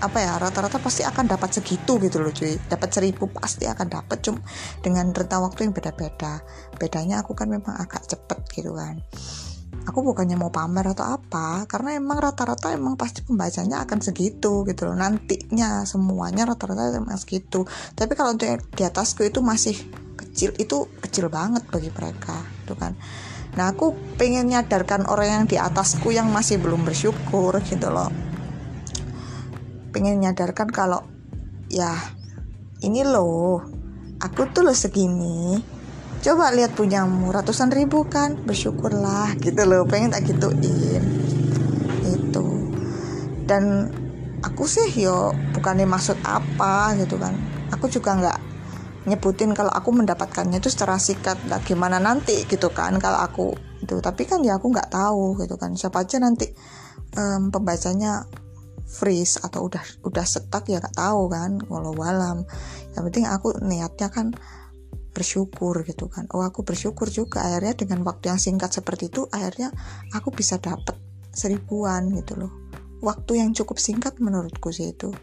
apa 0.05 0.21
ya 0.21 0.37
rata-rata 0.37 0.77
pasti 0.77 1.01
akan 1.01 1.25
dapat 1.25 1.57
segitu 1.57 1.97
gitu 1.97 2.21
loh 2.21 2.35
cuy. 2.35 2.61
Dapat 2.69 2.89
seribu 2.93 3.31
pasti 3.33 3.65
akan 3.65 3.89
dapat. 3.89 4.21
Cuma 4.21 4.45
dengan 4.85 5.09
rentang 5.15 5.41
waktu 5.49 5.71
yang 5.71 5.73
beda-beda. 5.73 6.45
Bedanya 6.77 7.25
aku 7.25 7.33
kan 7.33 7.49
memang 7.49 7.73
agak 7.81 8.05
cepet 8.05 8.39
gitu 8.53 8.77
kan 8.77 9.01
aku 9.85 10.01
bukannya 10.01 10.41
mau 10.41 10.49
pamer 10.49 10.97
atau 10.97 11.05
apa 11.21 11.69
karena 11.69 11.97
emang 11.97 12.17
rata-rata 12.21 12.73
emang 12.73 12.97
pasti 12.97 13.21
pembacanya 13.21 13.85
akan 13.85 14.01
segitu 14.01 14.65
gitu 14.65 14.89
loh. 14.89 14.97
Nantinya 14.97 15.85
semuanya 15.85 16.49
rata-rata 16.49 16.93
emang 16.97 17.21
segitu. 17.21 17.69
Tapi 17.93 18.13
kalau 18.17 18.37
untuk 18.37 18.49
di 18.75 18.83
atasku 18.83 19.29
itu 19.29 19.45
masih 19.45 19.77
kecil 20.17 20.57
itu 20.57 20.89
kecil 21.05 21.29
banget 21.29 21.69
bagi 21.69 21.93
mereka 21.93 22.41
gitu 22.65 22.75
kan. 22.75 22.97
Nah 23.55 23.71
aku 23.71 23.95
pengen 24.19 24.51
nyadarkan 24.51 25.07
orang 25.07 25.29
yang 25.31 25.45
di 25.47 25.57
atasku 25.61 26.11
yang 26.11 26.33
masih 26.33 26.59
belum 26.59 26.83
bersyukur 26.83 27.55
gitu 27.63 27.89
loh. 27.93 28.11
Pengen 29.95 30.25
nyadarkan 30.25 30.73
kalau 30.75 31.07
ya 31.71 31.95
ini 32.83 33.07
loh 33.07 33.63
aku 34.19 34.49
tuh 34.51 34.67
loh 34.67 34.75
segini 34.75 35.74
coba 36.25 36.49
lihat 36.57 36.73
punyamu 36.73 37.29
ratusan 37.29 37.69
ribu 37.69 38.09
kan? 38.09 38.41
Bersyukurlah. 38.49 39.37
Gitu 39.37 39.61
loh 39.69 39.85
pengen 39.85 40.17
tak 40.17 40.25
gituin. 40.25 41.05
Itu 42.01 42.73
dan 43.45 43.93
aku 44.41 44.65
sih 44.65 44.89
yo 44.97 45.37
bukannya 45.53 45.85
maksud 45.85 46.17
apa 46.25 46.97
gitu 46.97 47.21
kan. 47.21 47.37
Aku 47.77 47.93
juga 47.93 48.17
nggak 48.17 48.39
nyebutin 49.05 49.53
kalau 49.53 49.69
aku 49.69 49.93
mendapatkannya 49.93 50.65
itu 50.65 50.73
secara 50.73 50.97
sikat 50.97 51.37
nah, 51.53 51.61
gimana 51.61 52.01
nanti 52.01 52.49
gitu 52.49 52.73
kan 52.73 52.97
kalau 52.97 53.21
aku 53.21 53.53
itu 53.85 54.01
tapi 54.01 54.25
kan 54.25 54.41
ya 54.41 54.57
aku 54.57 54.73
nggak 54.73 54.89
tahu 54.89 55.37
gitu 55.45 55.61
kan. 55.61 55.77
Siapa 55.77 56.09
aja 56.09 56.17
nanti 56.25 56.49
um, 57.21 57.53
pembacanya 57.53 58.25
freeze 58.89 59.37
atau 59.45 59.69
udah 59.69 59.85
udah 60.09 60.25
setak 60.25 60.73
ya 60.73 60.81
nggak 60.81 60.97
tahu 60.97 61.29
kan 61.33 61.59
walau 61.73 61.97
walam 61.97 62.45
yang 62.95 63.03
penting 63.09 63.25
aku 63.27 63.57
niatnya 63.65 64.13
kan 64.13 64.37
bersyukur 65.15 65.87
gitu 65.87 66.11
kan. 66.11 66.27
Oh 66.35 66.43
aku 66.43 66.67
bersyukur 66.67 67.07
juga. 67.09 67.47
Akhirnya 67.47 67.79
dengan 67.79 68.03
waktu 68.03 68.35
yang 68.35 68.41
singkat 68.43 68.75
seperti 68.75 69.09
itu 69.09 69.31
akhirnya 69.31 69.71
aku 70.11 70.35
bisa 70.35 70.59
dapat 70.59 70.99
seribuan 71.31 72.11
gitu 72.13 72.35
loh. 72.35 72.53
Waktu 73.01 73.39
yang 73.39 73.55
cukup 73.55 73.79
singkat 73.79 74.19
menurutku 74.19 74.75
sih 74.75 74.91
itu. 74.91 75.15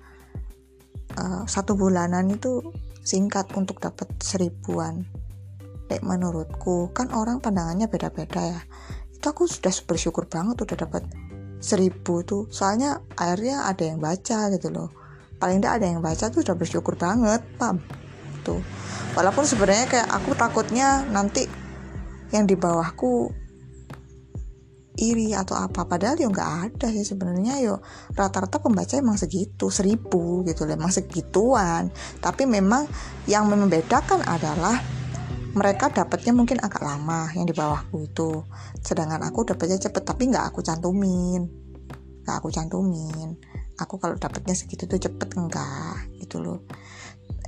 Uh, 1.19 1.43
satu 1.43 1.75
bulanan 1.75 2.31
itu 2.31 2.63
singkat 3.03 3.51
untuk 3.53 3.83
dapat 3.83 4.07
seribuan. 4.24 5.03
Kayak 5.91 6.07
menurutku 6.07 6.95
kan 6.95 7.12
orang 7.12 7.43
pandangannya 7.43 7.91
beda-beda 7.91 8.39
ya. 8.39 8.62
Itu 9.12 9.36
aku 9.36 9.43
sudah 9.43 9.75
bersyukur 9.83 10.31
banget 10.31 10.55
udah 10.63 10.77
dapat 10.88 11.03
seribu 11.60 12.24
tuh. 12.24 12.48
Soalnya 12.48 13.03
akhirnya 13.19 13.67
ada 13.67 13.83
yang 13.83 14.00
baca 14.00 14.48
gitu 14.55 14.71
loh. 14.71 14.89
Paling 15.36 15.60
tidak 15.60 15.74
ada 15.81 15.86
yang 15.91 16.01
baca 16.05 16.31
tuh 16.31 16.45
udah 16.48 16.55
bersyukur 16.55 16.95
banget 16.95 17.43
pam 17.60 17.81
tuh 18.41 18.62
walaupun 19.13 19.45
sebenarnya 19.48 19.86
kayak 19.88 20.10
aku 20.10 20.36
takutnya 20.36 21.05
nanti 21.10 21.45
yang 22.31 22.48
di 22.48 22.55
bawahku 22.55 23.41
iri 25.00 25.31
atau 25.31 25.55
apa. 25.55 25.88
Padahal 25.88 26.19
ya 26.19 26.27
nggak 26.27 26.51
ada 26.69 26.88
sih 26.91 27.03
sebenarnya. 27.03 27.63
Yo 27.63 27.79
rata-rata 28.13 28.60
pembaca 28.60 28.95
emang 28.95 29.15
segitu 29.15 29.71
seribu 29.71 30.43
gitu 30.48 30.67
loh. 30.67 30.75
Emang 30.75 30.91
segituan. 30.91 31.89
Tapi 32.19 32.43
memang 32.45 32.88
yang 33.27 33.48
membedakan 33.48 34.21
adalah 34.27 34.77
mereka 35.51 35.91
dapatnya 35.91 36.31
mungkin 36.31 36.63
agak 36.63 36.79
lama 36.79 37.27
yang 37.36 37.43
di 37.48 37.55
bawahku 37.55 38.07
itu. 38.07 38.45
Sedangkan 38.79 39.19
aku 39.24 39.43
dapatnya 39.43 39.79
cepet 39.79 40.03
tapi 40.03 40.31
nggak 40.31 40.51
aku 40.51 40.63
cantumin. 40.63 41.48
Nggak 42.24 42.36
aku 42.39 42.48
cantumin. 42.51 43.36
Aku 43.81 43.98
kalau 43.98 44.13
dapatnya 44.15 44.53
segitu 44.53 44.86
tuh 44.86 45.01
cepet 45.01 45.33
enggak 45.36 46.05
gitu 46.21 46.38
loh 46.38 46.62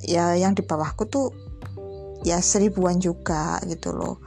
ya 0.03 0.35
yang 0.35 0.51
di 0.53 0.61
bawahku 0.61 1.07
tuh 1.07 1.31
ya 2.23 2.39
seribuan 2.39 2.97
juga 2.99 3.59
gitu 3.67 3.91
loh. 3.91 4.19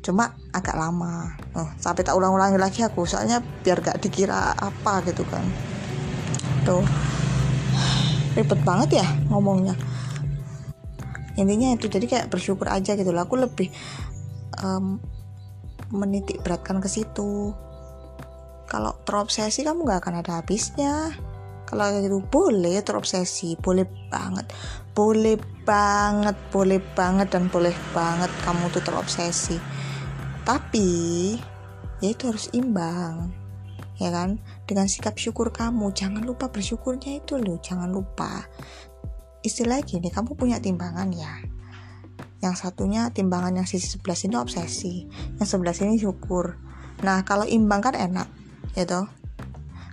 Cuma 0.00 0.32
agak 0.50 0.76
lama. 0.76 1.36
Oh, 1.52 1.68
sampai 1.76 2.02
tak 2.02 2.16
ulang-ulangi 2.16 2.56
lagi 2.56 2.80
aku 2.80 3.04
soalnya 3.04 3.44
biar 3.64 3.84
gak 3.84 4.00
dikira 4.00 4.56
apa 4.56 5.04
gitu 5.04 5.22
kan. 5.28 5.44
Tuh. 6.64 6.84
Ribet 8.32 8.60
banget 8.64 9.04
ya 9.04 9.06
ngomongnya. 9.28 9.76
Intinya 11.36 11.76
itu 11.76 11.86
jadi 11.88 12.06
kayak 12.08 12.26
bersyukur 12.32 12.68
aja 12.72 12.96
gitu 12.96 13.12
loh. 13.12 13.28
Aku 13.28 13.36
lebih 13.36 13.68
um, 14.64 14.96
menitik 15.92 16.40
beratkan 16.40 16.80
ke 16.80 16.88
situ. 16.88 17.52
Kalau 18.70 18.96
terobsesi 19.04 19.66
kamu 19.66 19.84
gak 19.84 20.00
akan 20.08 20.14
ada 20.24 20.40
habisnya 20.40 21.12
kalau 21.70 21.86
kayak 21.86 22.10
gitu 22.10 22.18
boleh 22.26 22.82
terobsesi. 22.82 23.54
Boleh 23.54 23.86
banget. 24.10 24.50
Boleh 24.90 25.38
banget 25.62 26.34
boleh 26.50 26.82
banget 26.98 27.30
dan 27.30 27.46
boleh 27.46 27.72
banget 27.94 28.28
kamu 28.42 28.66
tuh 28.74 28.82
terobsesi. 28.82 29.56
Tapi 30.42 30.90
ya 32.02 32.08
itu 32.10 32.26
harus 32.26 32.50
imbang 32.50 33.30
ya 34.02 34.10
kan? 34.10 34.42
Dengan 34.66 34.90
sikap 34.90 35.14
syukur 35.14 35.54
kamu. 35.54 35.94
Jangan 35.94 36.26
lupa 36.26 36.50
bersyukurnya 36.50 37.22
itu 37.22 37.38
loh. 37.38 37.62
Jangan 37.62 37.94
lupa. 37.94 38.50
Istilah 39.46 39.80
gini 39.86 40.10
kamu 40.10 40.34
punya 40.34 40.58
timbangan 40.58 41.14
ya. 41.14 41.38
Yang 42.42 42.66
satunya 42.66 43.14
timbangan 43.14 43.62
yang 43.62 43.68
sisi 43.70 43.94
sebelah 43.94 44.18
sini 44.18 44.34
obsesi. 44.34 45.06
Yang 45.38 45.46
sebelah 45.46 45.76
sini 45.76 45.94
syukur. 46.02 46.58
Nah 47.06 47.22
kalau 47.22 47.46
imbang 47.46 47.80
kan 47.80 47.94
enak 47.94 48.40
gitu 48.74 49.06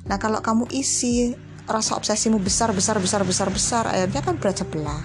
nah 0.08 0.16
kalau 0.16 0.40
kamu 0.40 0.72
isi 0.72 1.36
rasa 1.68 2.00
obsesimu 2.00 2.40
besar 2.40 2.72
besar 2.72 2.98
besar 2.98 3.22
besar 3.28 3.48
besar. 3.52 3.84
Akhirnya 3.92 4.22
kan 4.24 4.36
berat 4.40 4.64
sebelah. 4.64 5.04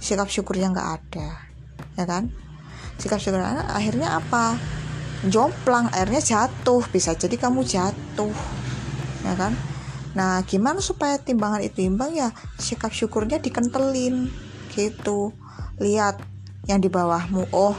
Sikap 0.00 0.32
syukurnya 0.32 0.72
nggak 0.72 0.88
ada 0.96 1.28
ya 2.00 2.04
kan? 2.08 2.32
Sikap 2.96 3.20
syukur 3.20 3.44
akhirnya 3.44 4.16
apa? 4.16 4.56
Jomplang 5.28 5.92
akhirnya 5.92 6.24
jatuh 6.24 6.80
bisa 6.88 7.12
jadi 7.12 7.36
kamu 7.36 7.60
jatuh 7.60 8.32
ya 9.20 9.36
kan? 9.36 9.52
Nah 10.16 10.40
gimana 10.48 10.80
supaya 10.80 11.20
timbangan 11.20 11.60
itu 11.60 11.84
imbang? 11.84 12.16
Ya 12.16 12.32
sikap 12.56 12.96
syukurnya 12.96 13.36
dikentelin 13.36 14.32
gitu. 14.72 15.36
Lihat 15.76 16.24
yang 16.68 16.80
di 16.80 16.88
bawahmu 16.88 17.52
oh 17.52 17.76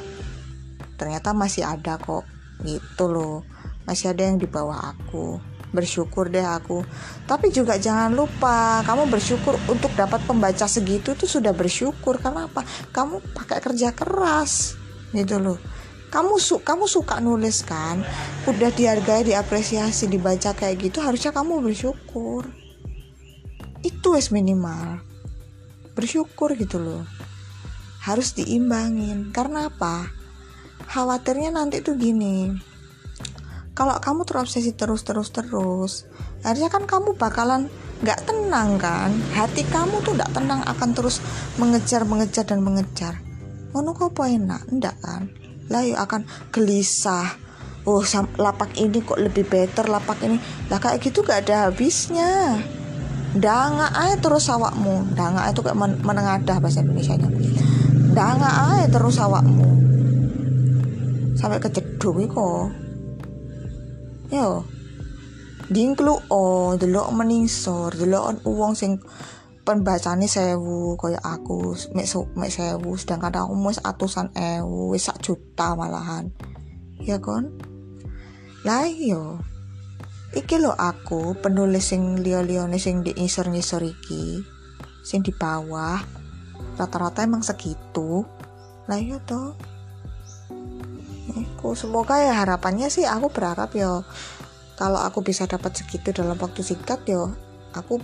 ternyata 1.02 1.34
masih 1.34 1.66
ada 1.66 1.98
kok 1.98 2.30
gitu 2.62 3.10
loh. 3.10 3.42
Masih 3.90 4.14
ada 4.14 4.30
yang 4.30 4.38
di 4.38 4.46
bawah 4.46 4.94
aku 4.94 5.51
bersyukur 5.72 6.28
deh 6.28 6.44
aku. 6.44 6.84
Tapi 7.26 7.50
juga 7.50 7.80
jangan 7.80 8.12
lupa 8.12 8.84
kamu 8.84 9.08
bersyukur 9.08 9.56
untuk 9.72 9.92
dapat 9.96 10.20
pembaca 10.28 10.68
segitu 10.68 11.16
tuh 11.16 11.28
sudah 11.28 11.56
bersyukur. 11.56 12.20
Karena 12.20 12.48
apa? 12.48 12.64
Kamu 12.92 13.34
pakai 13.34 13.60
kerja 13.64 13.96
keras 13.96 14.76
gitu 15.16 15.40
loh. 15.40 15.60
Kamu 16.12 16.36
su 16.44 16.60
kamu 16.60 16.86
suka 16.92 17.24
nulis 17.24 17.64
kan? 17.64 18.04
Udah 18.44 18.70
dihargai 18.76 19.24
diapresiasi 19.24 20.12
dibaca 20.12 20.52
kayak 20.52 20.92
gitu 20.92 21.00
harusnya 21.00 21.32
kamu 21.32 21.64
bersyukur. 21.64 22.52
Itu 23.82 24.20
es 24.20 24.30
minimal. 24.30 25.00
Bersyukur 25.96 26.60
gitu 26.60 26.78
loh. 26.84 27.04
Harus 28.04 28.36
diimbangin. 28.36 29.32
Karena 29.32 29.72
apa? 29.72 30.12
Khawatirnya 30.92 31.56
nanti 31.56 31.80
tuh 31.80 31.96
gini 31.96 32.71
kalau 33.72 33.96
kamu 33.98 34.28
terobsesi 34.28 34.76
terus 34.76 35.08
terus 35.08 35.32
terus 35.32 36.06
harusnya 36.44 36.68
kan 36.68 36.84
kamu 36.84 37.16
bakalan 37.16 37.72
nggak 38.02 38.20
tenang 38.26 38.82
kan? 38.82 39.14
Hati 39.32 39.64
kamu 39.64 40.02
tuh 40.02 40.18
nggak 40.18 40.34
tenang 40.34 40.62
akan 40.66 40.90
terus 40.98 41.22
mengejar 41.62 42.04
mengejar 42.04 42.44
dan 42.50 42.66
mengejar. 42.66 43.22
Ngono 43.72 43.96
kok 43.96 44.18
enak? 44.18 44.68
Enggak 44.68 44.98
kan? 45.00 45.32
Lah 45.72 45.86
yuk 45.86 46.02
akan 46.02 46.28
gelisah. 46.52 47.40
Oh 47.88 48.04
lapak 48.38 48.78
ini 48.78 49.02
kok 49.02 49.18
lebih 49.18 49.48
better 49.48 49.88
lapak 49.88 50.22
ini. 50.28 50.38
Lah 50.70 50.78
kayak 50.78 51.02
gitu 51.02 51.26
gak 51.26 51.48
ada 51.48 51.72
habisnya. 51.72 52.62
Danga 53.34 53.90
aja 53.96 54.20
terus 54.20 54.52
awakmu. 54.52 55.16
Danga 55.16 55.48
itu 55.50 55.64
kayak 55.64 55.80
men 55.80 55.98
menengadah 56.04 56.60
bahasa 56.60 56.84
Indonesia 56.84 57.16
nya 57.16 57.32
danga 58.12 58.76
aja 58.76 58.88
terus 58.92 59.18
awakmu. 59.18 59.72
Sampai 61.40 61.64
kejedung 61.64 62.28
kok 62.28 62.70
yo 64.32 64.66
dingklu 65.72 66.16
oh 66.32 66.76
delok 66.76 67.12
meningsor 67.16 67.96
delok 67.96 68.44
uang 68.48 68.74
sing 68.76 69.00
pembacane 69.62 70.26
sewu 70.26 70.98
kaya 70.98 71.22
aku 71.22 71.78
mek 71.94 72.10
mek 72.34 72.52
sewu 72.52 72.98
sedangkan 72.98 73.46
aku 73.46 73.54
wis 73.70 73.80
atusan 73.80 74.34
ewu 74.34 74.92
wis 74.92 75.08
sak 75.08 75.22
juta 75.22 75.78
malahan. 75.78 76.34
Ya 77.02 77.22
kon? 77.22 77.56
Lah 78.66 78.86
iya. 78.86 79.40
Iki 80.32 80.64
lo 80.64 80.76
aku 80.76 81.36
penulis 81.40 81.92
sing 81.92 82.20
sing 82.80 82.96
di 83.04 83.12
ngisor-ngisor 83.16 83.84
iki 83.84 84.44
sing 85.04 85.26
di 85.26 85.34
bawah 85.34 86.00
rata-rata 86.76 87.24
emang 87.24 87.46
segitu. 87.46 88.26
Lah 88.90 88.98
iya 88.98 89.22
toh 89.24 89.54
aku 91.30 91.78
semoga 91.78 92.18
ya 92.18 92.34
harapannya 92.34 92.90
sih 92.90 93.06
aku 93.06 93.30
berharap 93.30 93.72
ya 93.78 94.02
kalau 94.82 94.98
aku 94.98 95.22
bisa 95.22 95.46
dapat 95.46 95.78
segitu 95.78 96.10
dalam 96.10 96.40
waktu 96.42 96.66
singkat 96.66 97.06
ya 97.06 97.30
aku 97.78 98.02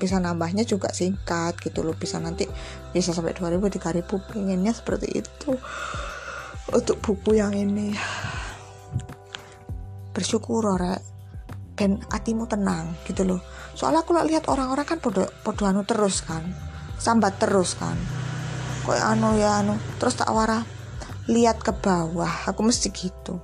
bisa 0.00 0.16
nambahnya 0.16 0.64
juga 0.64 0.88
singkat 0.96 1.60
gitu 1.60 1.84
loh. 1.84 1.92
Bisa 1.92 2.16
nanti 2.16 2.48
bisa 2.96 3.12
sampai 3.12 3.36
2000 3.36 3.60
3000 3.68 4.08
pengennya 4.08 4.72
seperti 4.72 5.20
itu. 5.20 5.52
Untuk 6.72 7.04
buku 7.04 7.36
yang 7.36 7.52
ini. 7.52 7.92
Bersyukur 10.16 10.80
rek. 10.80 11.04
Dan 11.76 12.00
hatimu 12.08 12.48
tenang 12.48 12.96
gitu 13.04 13.28
loh. 13.28 13.40
Soalnya 13.76 14.04
aku 14.04 14.16
lihat 14.24 14.48
orang-orang 14.48 14.88
kan 14.88 14.98
podo 15.00 15.28
podo 15.44 15.68
anu 15.68 15.84
terus 15.84 16.24
kan. 16.24 16.40
Sambat 16.96 17.36
terus 17.36 17.76
kan. 17.76 17.96
Kok 18.88 18.96
anu 18.96 19.36
ya 19.36 19.60
anu 19.60 19.76
terus 20.00 20.16
tak 20.16 20.32
warah 20.32 20.64
lihat 21.30 21.62
ke 21.62 21.70
bawah 21.70 22.50
aku 22.50 22.66
mesti 22.66 22.90
gitu. 22.90 23.38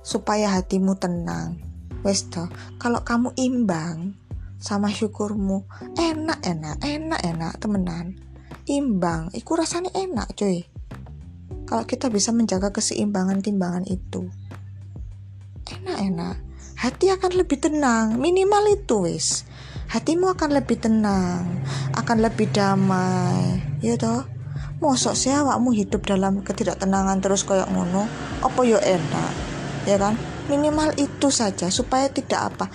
Supaya 0.00 0.48
hatimu 0.56 0.96
tenang. 0.96 1.60
Wes 2.00 2.26
toh 2.32 2.48
kalau 2.80 3.04
kamu 3.04 3.30
imbang 3.38 4.18
sama 4.58 4.90
syukurmu 4.90 5.68
enak 5.94 6.40
enak 6.42 6.80
enak 6.80 7.20
enak 7.20 7.52
temenan. 7.60 8.16
Imbang 8.64 9.28
iku 9.36 9.60
rasanya 9.60 9.92
enak 9.92 10.32
cuy. 10.32 10.64
Kalau 11.68 11.84
kita 11.84 12.08
bisa 12.08 12.32
menjaga 12.32 12.72
keseimbangan 12.72 13.44
timbangan 13.44 13.84
itu. 13.86 14.32
Enak 15.68 15.98
enak. 16.00 16.36
Hati 16.80 17.12
akan 17.12 17.38
lebih 17.38 17.62
tenang 17.62 18.18
minimal 18.18 18.64
itu 18.74 19.06
wis 19.06 19.46
hatimu 19.92 20.32
akan 20.32 20.56
lebih 20.56 20.80
tenang 20.80 21.44
akan 21.92 22.24
lebih 22.24 22.48
damai 22.48 23.60
ya 23.84 23.92
toh 24.00 24.24
mosok 24.82 25.14
sih 25.14 25.30
awakmu 25.30 25.70
hidup 25.70 26.02
dalam 26.02 26.42
ketidaktenangan 26.42 27.22
terus 27.22 27.46
kayak 27.46 27.70
ngono? 27.70 28.10
Apa 28.42 28.66
yo 28.66 28.82
enak? 28.82 29.32
Ya 29.86 29.94
kan? 29.94 30.18
Minimal 30.50 30.98
itu 30.98 31.30
saja 31.30 31.70
supaya 31.70 32.10
tidak 32.10 32.50
apa. 32.50 32.66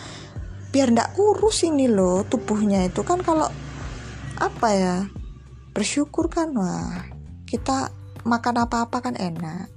Biar 0.72 0.96
ndak 0.96 1.20
kurus 1.20 1.68
ini 1.68 1.92
loh 1.92 2.24
tubuhnya 2.24 2.88
itu 2.88 3.04
kan 3.04 3.20
kalau 3.20 3.52
apa 4.40 4.68
ya? 4.72 4.96
Bersyukur 5.76 6.32
kan 6.32 6.56
wah 6.56 7.04
kita 7.44 7.92
makan 8.24 8.64
apa-apa 8.64 9.12
kan 9.12 9.20
enak. 9.20 9.68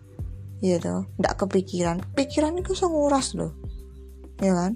Gitu 0.62 1.10
ndak 1.18 1.34
kepikiran. 1.34 1.98
Pikiran 2.14 2.54
itu 2.62 2.78
nguras 2.86 3.34
loh 3.34 3.58
ya 4.40 4.54
kan? 4.56 4.72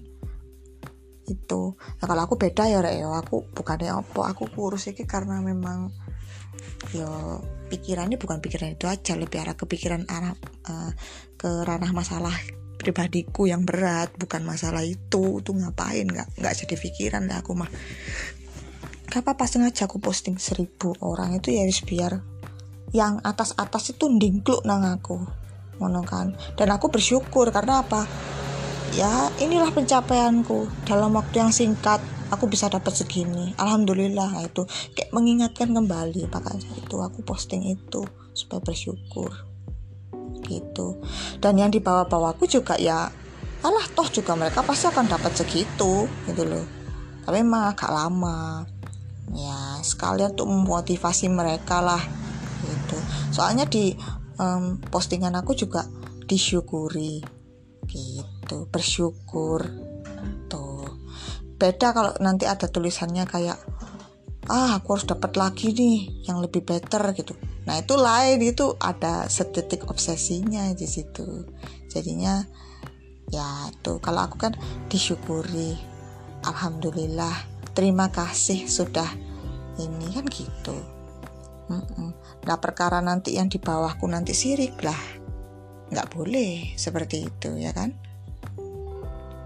Itu. 1.25 1.73
Nah, 1.81 2.05
kalau 2.05 2.23
aku 2.29 2.37
beda 2.37 2.69
ya 2.69 2.85
Rek, 2.85 3.01
ya. 3.01 3.09
Aku 3.25 3.49
bukannya 3.57 3.97
apa 3.97 4.37
aku 4.37 4.45
kurus 4.53 4.93
ini 4.93 5.09
karena 5.09 5.41
memang 5.41 5.89
yo 6.93 7.41
pikirannya 7.73 8.21
bukan 8.21 8.39
pikiran 8.39 8.77
itu 8.77 8.87
aja 8.87 9.17
lebih 9.17 9.43
arah 9.43 9.57
kepikiran 9.57 10.07
arah 10.07 10.37
uh, 10.69 10.93
ke 11.35 11.51
ranah 11.65 11.91
masalah 11.91 12.35
pribadiku 12.85 13.49
yang 13.49 13.65
berat 13.65 14.13
bukan 14.21 14.45
masalah 14.45 14.85
itu. 14.85 15.41
Tuh 15.41 15.55
ngapain? 15.57 16.05
Nggak 16.05 16.37
nggak 16.37 16.55
jadi 16.65 16.75
pikiran 16.77 17.25
deh 17.25 17.41
aku 17.41 17.57
mah. 17.57 17.71
Gak 19.09 19.23
apa-apa 19.23 19.47
sengaja 19.47 19.87
aku 19.87 20.03
posting 20.03 20.43
seribu 20.43 20.91
orang 20.99 21.39
itu 21.39 21.55
ya 21.55 21.63
harus 21.63 21.87
biar 21.87 22.19
yang 22.91 23.23
atas-atas 23.23 23.97
itu 23.97 24.11
ndingkluk 24.11 24.67
nang 24.69 24.85
aku. 24.85 25.23
Ngono 25.81 26.03
kan? 26.05 26.37
Dan 26.59 26.71
aku 26.75 26.93
bersyukur 26.93 27.49
karena 27.51 27.83
apa? 27.83 28.05
Ya 28.95 29.31
inilah 29.43 29.75
pencapaianku. 29.75 30.87
Dalam 30.87 31.15
waktu 31.19 31.43
yang 31.43 31.51
singkat 31.51 31.99
aku 32.31 32.49
bisa 32.49 32.71
dapat 32.71 32.95
segini. 32.95 33.53
Alhamdulillah 33.59 34.29
nah 34.31 34.45
itu. 34.45 34.65
Kayak 34.97 35.11
mengingatkan 35.13 35.73
kembali 35.73 36.29
makanya 36.31 36.71
itu 36.77 36.97
aku 37.01 37.21
posting 37.27 37.65
itu 37.69 38.05
supaya 38.33 38.61
bersyukur. 38.61 39.33
Gitu. 40.45 40.87
Dan 41.41 41.61
yang 41.61 41.73
dibawa-bawaku 41.73 42.49
juga 42.49 42.77
ya 42.77 43.09
alah 43.65 43.87
toh 43.97 44.09
juga 44.13 44.37
mereka 44.37 44.61
pasti 44.61 44.93
akan 44.93 45.09
dapat 45.09 45.33
segitu 45.33 46.05
gitu 46.29 46.43
loh. 46.45 46.65
Tapi 47.25 47.41
emang 47.41 47.73
agak 47.73 47.91
lama. 47.91 48.69
Ya 49.33 49.81
sekalian 49.81 50.37
untuk 50.37 50.53
memotivasi 50.53 51.33
mereka 51.33 51.81
lah 51.81 52.01
gitu. 52.65 52.97
Soalnya 53.33 53.65
di 53.65 53.97
um, 54.37 54.77
postingan 54.93 55.33
aku 55.37 55.57
juga 55.57 55.89
disyukuri 56.29 57.25
gitu. 57.89 58.69
Bersyukur 58.69 59.65
tuh 60.49 60.64
beda 61.55 61.95
kalau 61.95 62.13
nanti 62.19 62.45
ada 62.45 62.67
tulisannya 62.67 63.25
kayak 63.25 63.59
ah 64.51 64.77
aku 64.77 64.99
harus 64.99 65.09
dapat 65.09 65.41
lagi 65.41 65.73
nih 65.73 66.29
yang 66.29 66.43
lebih 66.45 66.61
better 66.67 67.01
gitu. 67.17 67.33
Nah 67.65 67.81
itu 67.81 67.97
lain 67.97 68.39
itu 68.45 68.77
ada 68.77 69.25
sedetik 69.33 69.89
obsesinya 69.89 70.69
di 70.77 70.85
situ. 70.85 71.49
Jadinya 71.89 72.45
ya 73.33 73.73
tuh 73.81 73.99
kalau 74.05 74.29
aku 74.29 74.37
kan 74.37 74.53
disyukuri. 74.93 75.77
Alhamdulillah 76.45 77.33
terima 77.73 78.13
kasih 78.13 78.69
sudah 78.69 79.09
ini 79.81 80.13
kan 80.13 80.29
gitu. 80.29 80.77
Nah 82.45 82.57
perkara 82.61 83.01
nanti 83.01 83.41
yang 83.41 83.49
di 83.49 83.57
bawahku 83.57 84.05
nanti 84.05 84.37
sirik 84.37 84.77
lah. 84.85 85.01
Nggak 85.89 86.13
boleh 86.13 86.77
seperti 86.77 87.25
itu 87.25 87.57
ya 87.57 87.73
kan 87.73 87.97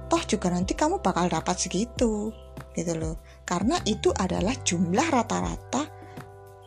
toh 0.09 0.23
juga 0.25 0.49
nanti 0.49 0.73
kamu 0.73 1.05
bakal 1.05 1.29
dapat 1.29 1.57
segitu 1.61 2.33
gitu 2.73 2.93
loh. 2.97 3.21
Karena 3.45 3.77
itu 3.85 4.11
adalah 4.17 4.57
jumlah 4.65 5.09
rata-rata 5.13 5.85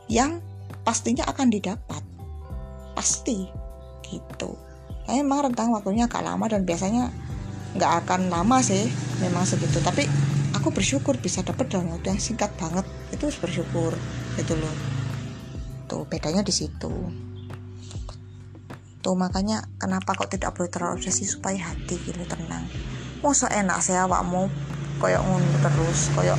yang 0.08 0.40
pastinya 0.86 1.26
akan 1.28 1.50
didapat. 1.50 2.02
Pasti 2.94 3.50
gitu. 4.06 4.54
Nah, 5.10 5.18
memang 5.18 5.52
rentang 5.52 5.74
waktunya 5.74 6.06
agak 6.06 6.22
lama 6.22 6.46
dan 6.46 6.62
biasanya 6.64 7.10
nggak 7.74 8.06
akan 8.06 8.30
lama 8.30 8.62
sih 8.62 8.86
memang 9.20 9.44
segitu. 9.44 9.82
Tapi 9.82 10.06
aku 10.54 10.70
bersyukur 10.70 11.18
bisa 11.18 11.42
dapat 11.42 11.74
dalam 11.74 11.90
waktu 11.90 12.14
yang 12.14 12.22
singkat 12.22 12.54
banget. 12.62 12.86
Itu 13.10 13.28
harus 13.28 13.40
bersyukur 13.42 13.98
gitu 14.38 14.54
loh. 14.54 14.76
Tuh 15.90 16.06
bedanya 16.06 16.46
di 16.46 16.54
situ. 16.54 16.94
Tuh 19.02 19.18
makanya 19.18 19.66
kenapa 19.82 20.14
kok 20.14 20.30
tidak 20.30 20.54
boleh 20.54 20.70
terlalu 20.70 21.02
obsesi 21.02 21.26
supaya 21.26 21.74
hati 21.74 21.98
gitu 22.06 22.22
tenang 22.30 22.70
mau 23.22 23.38
enak 23.38 23.80
saya 23.86 24.10
awakmu. 24.10 24.50
Koyo 24.98 25.18
ngono 25.18 25.58
terus 25.66 26.14
koyo 26.14 26.38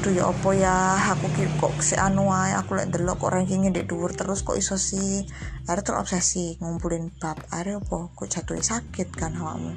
duh 0.00 0.12
ya 0.12 0.24
apa 0.28 0.50
ya? 0.56 0.76
Aku 1.12 1.28
kok 1.60 1.76
se 1.84 1.96
anu 1.96 2.32
ae 2.32 2.56
aku 2.56 2.76
lek 2.76 2.88
ndelok 2.88 3.20
kok 3.20 3.32
rankingnya 3.36 3.68
ndek 3.72 3.88
dhuwur 3.88 4.16
terus 4.16 4.44
kok 4.44 4.56
iso 4.56 4.80
sih? 4.80 5.24
Akhirnya 5.68 5.84
terobsesi 5.92 6.56
ngumpulin 6.60 7.12
bab. 7.20 7.36
Akhirnya 7.52 7.80
apa? 7.84 8.08
Kok 8.16 8.28
jatuh 8.28 8.60
sakit 8.60 9.08
kan 9.12 9.36
awakmu? 9.36 9.76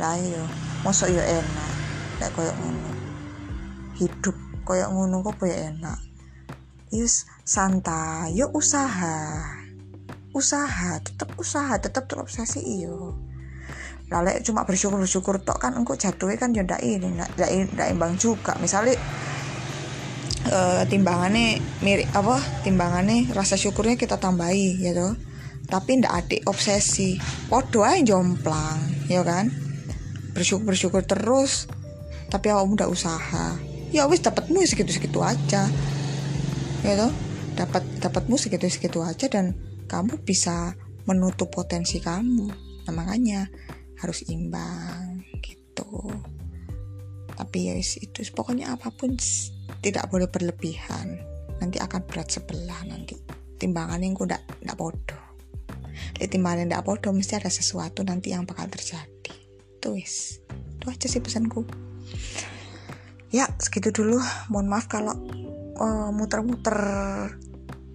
Lah 0.00 0.16
iya 0.16 0.44
mosok 0.84 1.12
ya 1.12 1.24
enak. 1.24 1.72
Lek 2.20 2.30
koyo 2.32 2.52
ngono. 2.60 2.90
Hidup 4.00 4.36
koyo 4.64 4.88
ngono 4.88 5.20
kok 5.20 5.44
ya 5.44 5.68
enak? 5.68 6.00
Yus 6.92 7.28
santai 7.44 8.36
yuk 8.36 8.56
usaha. 8.56 9.52
Usaha 10.32 10.96
tetap 11.04 11.36
usaha 11.36 11.76
tetap 11.76 12.08
terobsesi 12.08 12.64
iyo 12.64 13.29
lalu 14.10 14.42
cuma 14.42 14.66
bersyukur 14.66 14.98
bersyukur 14.98 15.38
tok 15.38 15.62
kan 15.62 15.72
engkau 15.78 15.94
jatuhnya 15.94 16.36
kan 16.36 16.50
ya 16.50 16.66
ndak 16.66 16.82
ini 16.82 17.14
ndak 17.14 17.88
imbang 17.88 18.18
juga. 18.18 18.58
Misalnya 18.58 18.98
uh, 20.50 20.82
timbangannya 20.90 21.62
mirip 21.80 22.10
apa 22.12 22.42
timbangannya 22.66 23.30
rasa 23.30 23.54
syukurnya 23.54 23.94
kita 23.94 24.18
tambahi 24.18 24.82
ya 24.82 24.92
tuh 24.92 25.14
tapi 25.70 26.02
ndak 26.02 26.12
ada 26.12 26.36
obsesi. 26.50 27.16
Podo 27.46 27.86
aja 27.86 28.02
jomplang 28.02 29.06
ya 29.06 29.22
kan? 29.22 29.46
Bersyukur 30.34 30.74
bersyukur 30.74 31.02
terus 31.06 31.70
tapi 32.26 32.50
awak 32.50 32.66
muda 32.66 32.86
usaha. 32.90 33.54
Ya 33.94 34.06
wis 34.10 34.22
dapatmu 34.22 34.62
ya 34.62 34.68
segitu 34.70 34.90
segitu 34.90 35.22
aja. 35.22 35.70
Ya 36.82 36.92
tuh 36.98 37.14
dapat 37.54 37.86
dapatmu 38.02 38.34
segitu 38.34 38.66
segitu 38.66 39.02
aja 39.06 39.30
dan 39.30 39.54
kamu 39.86 40.18
bisa 40.26 40.74
menutup 41.06 41.50
potensi 41.50 42.02
kamu. 42.02 42.50
Nah 42.86 42.92
makanya 42.94 43.50
harus 44.00 44.24
imbang 44.28 45.24
gitu. 45.40 46.08
Tapi 47.36 47.58
ya 47.72 47.74
itu 47.76 48.20
pokoknya 48.36 48.76
apa 48.76 48.92
pun 48.92 49.16
tidak 49.80 50.08
boleh 50.12 50.28
berlebihan. 50.28 51.20
Nanti 51.60 51.76
akan 51.80 52.04
berat 52.08 52.32
sebelah 52.32 52.84
nanti. 52.88 53.16
Timbangan 53.60 54.00
yang 54.00 54.16
kuda 54.16 54.36
tidak 54.40 54.76
bodoh. 54.76 55.24
Di 56.16 56.28
timbangan 56.28 56.68
tidak 56.68 56.84
bodoh 56.84 57.12
mesti 57.12 57.36
ada 57.36 57.52
sesuatu 57.52 58.00
nanti 58.04 58.32
yang 58.32 58.48
bakal 58.48 58.68
terjadi. 58.68 59.36
Tuis 59.80 60.40
itu 60.80 60.86
aja 60.88 61.06
sih 61.08 61.20
pesanku. 61.20 61.64
Ya 63.28 63.48
segitu 63.60 63.92
dulu. 63.92 64.16
Mohon 64.48 64.68
maaf 64.68 64.88
kalau 64.88 65.12
uh, 65.76 66.10
muter-muter 66.12 66.76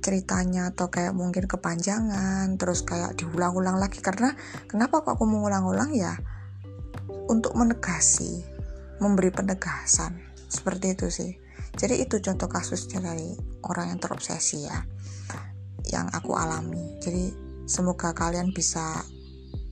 ceritanya 0.06 0.70
atau 0.70 0.94
kayak 0.94 1.18
mungkin 1.18 1.50
kepanjangan 1.50 2.62
terus 2.62 2.86
kayak 2.86 3.18
diulang-ulang 3.18 3.82
lagi. 3.82 4.06
Karena 4.06 4.38
kenapa 4.70 5.02
kok 5.02 5.18
aku 5.18 5.26
mengulang-ulang 5.26 5.90
ya? 5.98 6.14
Untuk 7.26 7.58
menegasi 7.58 8.46
memberi 9.02 9.34
penegasan. 9.34 10.22
Seperti 10.46 10.94
itu 10.94 11.10
sih. 11.10 11.32
Jadi 11.74 12.06
itu 12.06 12.22
contoh 12.22 12.46
kasusnya 12.46 13.02
dari 13.02 13.34
orang 13.66 13.98
yang 13.98 14.00
terobsesi 14.00 14.70
ya 14.70 14.86
yang 15.90 16.08
aku 16.14 16.38
alami. 16.38 17.02
Jadi 17.02 17.34
semoga 17.66 18.14
kalian 18.14 18.54
bisa 18.54 19.02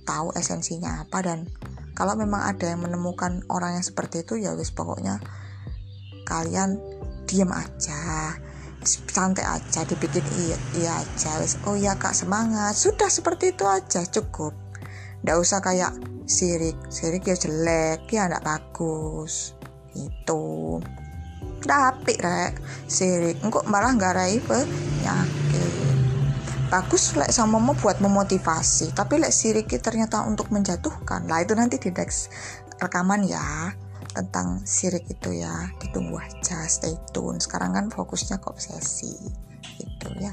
tahu 0.04 0.36
esensinya 0.36 1.06
apa 1.08 1.24
dan 1.24 1.48
kalau 1.96 2.18
memang 2.18 2.44
ada 2.44 2.74
yang 2.74 2.84
menemukan 2.84 3.46
orang 3.48 3.80
yang 3.80 3.86
seperti 3.86 4.28
itu 4.28 4.36
ya 4.36 4.52
wis 4.58 4.74
pokoknya 4.76 5.24
kalian 6.28 6.76
diam 7.24 7.54
aja 7.56 8.36
santai 8.86 9.48
aja 9.48 9.88
dibikin 9.88 10.24
iya, 10.40 10.58
iya 10.76 10.92
aja 11.00 11.44
oh 11.68 11.76
iya 11.76 11.96
kak 11.96 12.16
semangat. 12.16 12.76
Sudah 12.76 13.08
seperti 13.08 13.56
itu 13.56 13.64
aja 13.64 14.04
cukup. 14.08 14.54
Ndak 15.24 15.38
usah 15.40 15.60
kayak 15.64 15.96
sirik. 16.28 16.76
Sirik 16.92 17.28
ya 17.28 17.36
jelek 17.36 18.08
ya 18.12 18.28
ndak 18.28 18.44
bagus. 18.44 19.56
Itu 19.96 20.80
tapi 21.64 22.20
rek. 22.20 22.60
Sirik. 22.92 23.40
Engkau 23.40 23.64
malah 23.72 23.96
nggak 23.96 24.14
rai 24.14 24.38
penyakit 24.44 25.72
bagus 26.74 27.14
lek 27.14 27.30
sama 27.30 27.62
mau 27.62 27.78
buat 27.78 28.02
memotivasi. 28.02 28.98
Tapi 28.98 29.22
lek 29.22 29.30
sirik 29.30 29.70
ternyata 29.78 30.26
untuk 30.26 30.50
menjatuhkan. 30.50 31.30
Lah 31.30 31.46
itu 31.46 31.54
nanti 31.54 31.78
di 31.78 31.94
next 31.94 32.34
rekaman 32.82 33.24
ya 33.24 33.72
tentang 34.14 34.62
sirik 34.64 35.10
itu 35.10 35.34
ya 35.34 35.70
ditunggu 35.82 36.16
aja 36.22 36.64
stay 36.70 36.94
tune. 37.12 37.42
Sekarang 37.42 37.74
kan 37.74 37.86
fokusnya 37.90 38.38
ke 38.40 38.48
obsesi 38.54 39.18
gitu 39.82 40.10
ya. 40.22 40.32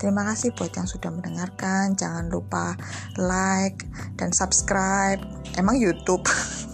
Terima 0.00 0.24
kasih 0.24 0.56
buat 0.56 0.72
yang 0.72 0.88
sudah 0.88 1.12
mendengarkan. 1.12 1.92
Jangan 1.94 2.32
lupa 2.32 2.74
like 3.20 3.84
dan 4.16 4.32
subscribe. 4.32 5.20
Emang 5.60 5.76
YouTube? 5.76 6.24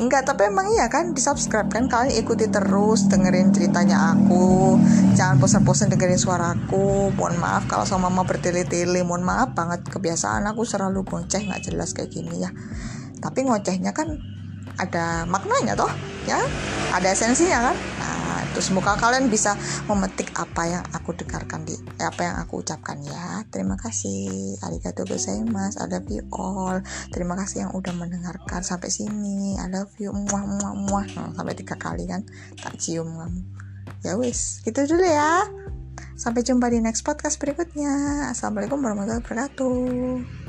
Enggak, 0.00 0.24
tapi 0.24 0.48
emang 0.48 0.68
iya 0.72 0.88
kan 0.88 1.12
di 1.12 1.20
subscribe 1.20 1.68
kan 1.68 1.90
kalian 1.90 2.22
ikuti 2.22 2.48
terus 2.48 3.08
dengerin 3.08 3.52
ceritanya 3.52 4.14
aku. 4.14 4.78
Jangan 5.16 5.42
bosan-bosan 5.42 5.92
dengerin 5.92 6.20
suaraku 6.20 7.12
Mohon 7.18 7.36
maaf 7.42 7.64
kalau 7.66 7.84
sama 7.84 8.08
mama 8.08 8.24
bertele-tele. 8.28 9.02
Mohon 9.04 9.24
maaf 9.26 9.48
banget 9.52 9.84
kebiasaan 9.88 10.46
aku 10.48 10.62
selalu 10.64 11.04
ngoceh 11.04 11.50
nggak 11.50 11.72
jelas 11.72 11.92
kayak 11.96 12.12
gini 12.14 12.44
ya. 12.44 12.52
Tapi 13.18 13.48
ngocehnya 13.48 13.92
kan 13.92 14.37
ada 14.78 15.26
maknanya 15.26 15.74
toh 15.74 15.90
ya. 16.24 16.38
Ada 16.94 17.12
esensinya 17.12 17.70
kan? 17.70 17.76
Nah 18.00 18.40
itu 18.48 18.60
semoga 18.64 18.96
kalian 18.96 19.28
bisa 19.28 19.58
memetik 19.90 20.32
apa 20.38 20.62
yang 20.64 20.84
aku 20.94 21.12
dengarkan 21.12 21.66
di 21.66 21.74
eh, 21.98 22.06
apa 22.06 22.24
yang 22.24 22.36
aku 22.40 22.62
ucapkan 22.62 22.96
ya. 23.02 23.42
Terima 23.50 23.74
kasih. 23.76 24.56
Arigato 24.64 25.04
gozaimasu. 25.04 25.82
Love 25.84 26.08
you 26.08 26.24
all. 26.32 26.78
Terima 27.10 27.34
kasih 27.36 27.68
yang 27.68 27.72
udah 27.74 27.92
mendengarkan 27.92 28.62
sampai 28.62 28.88
sini. 28.88 29.58
I 29.58 29.66
love 29.68 29.92
you. 30.00 30.14
Muah 30.14 30.44
muah 30.46 30.74
muah. 30.74 31.06
Nah, 31.18 31.34
sampai 31.34 31.54
tiga 31.58 31.76
kali 31.76 32.06
kan? 32.08 32.24
Tak 32.62 32.78
cium 32.78 33.18
kamu. 33.18 33.40
Ya 34.06 34.14
wis 34.14 34.62
gitu 34.62 34.86
dulu 34.86 35.04
ya. 35.04 35.44
Sampai 36.18 36.42
jumpa 36.46 36.70
di 36.70 36.78
next 36.78 37.02
podcast 37.02 37.38
berikutnya. 37.38 38.30
Assalamualaikum 38.30 38.78
warahmatullahi 38.78 39.22
wabarakatuh 39.22 40.47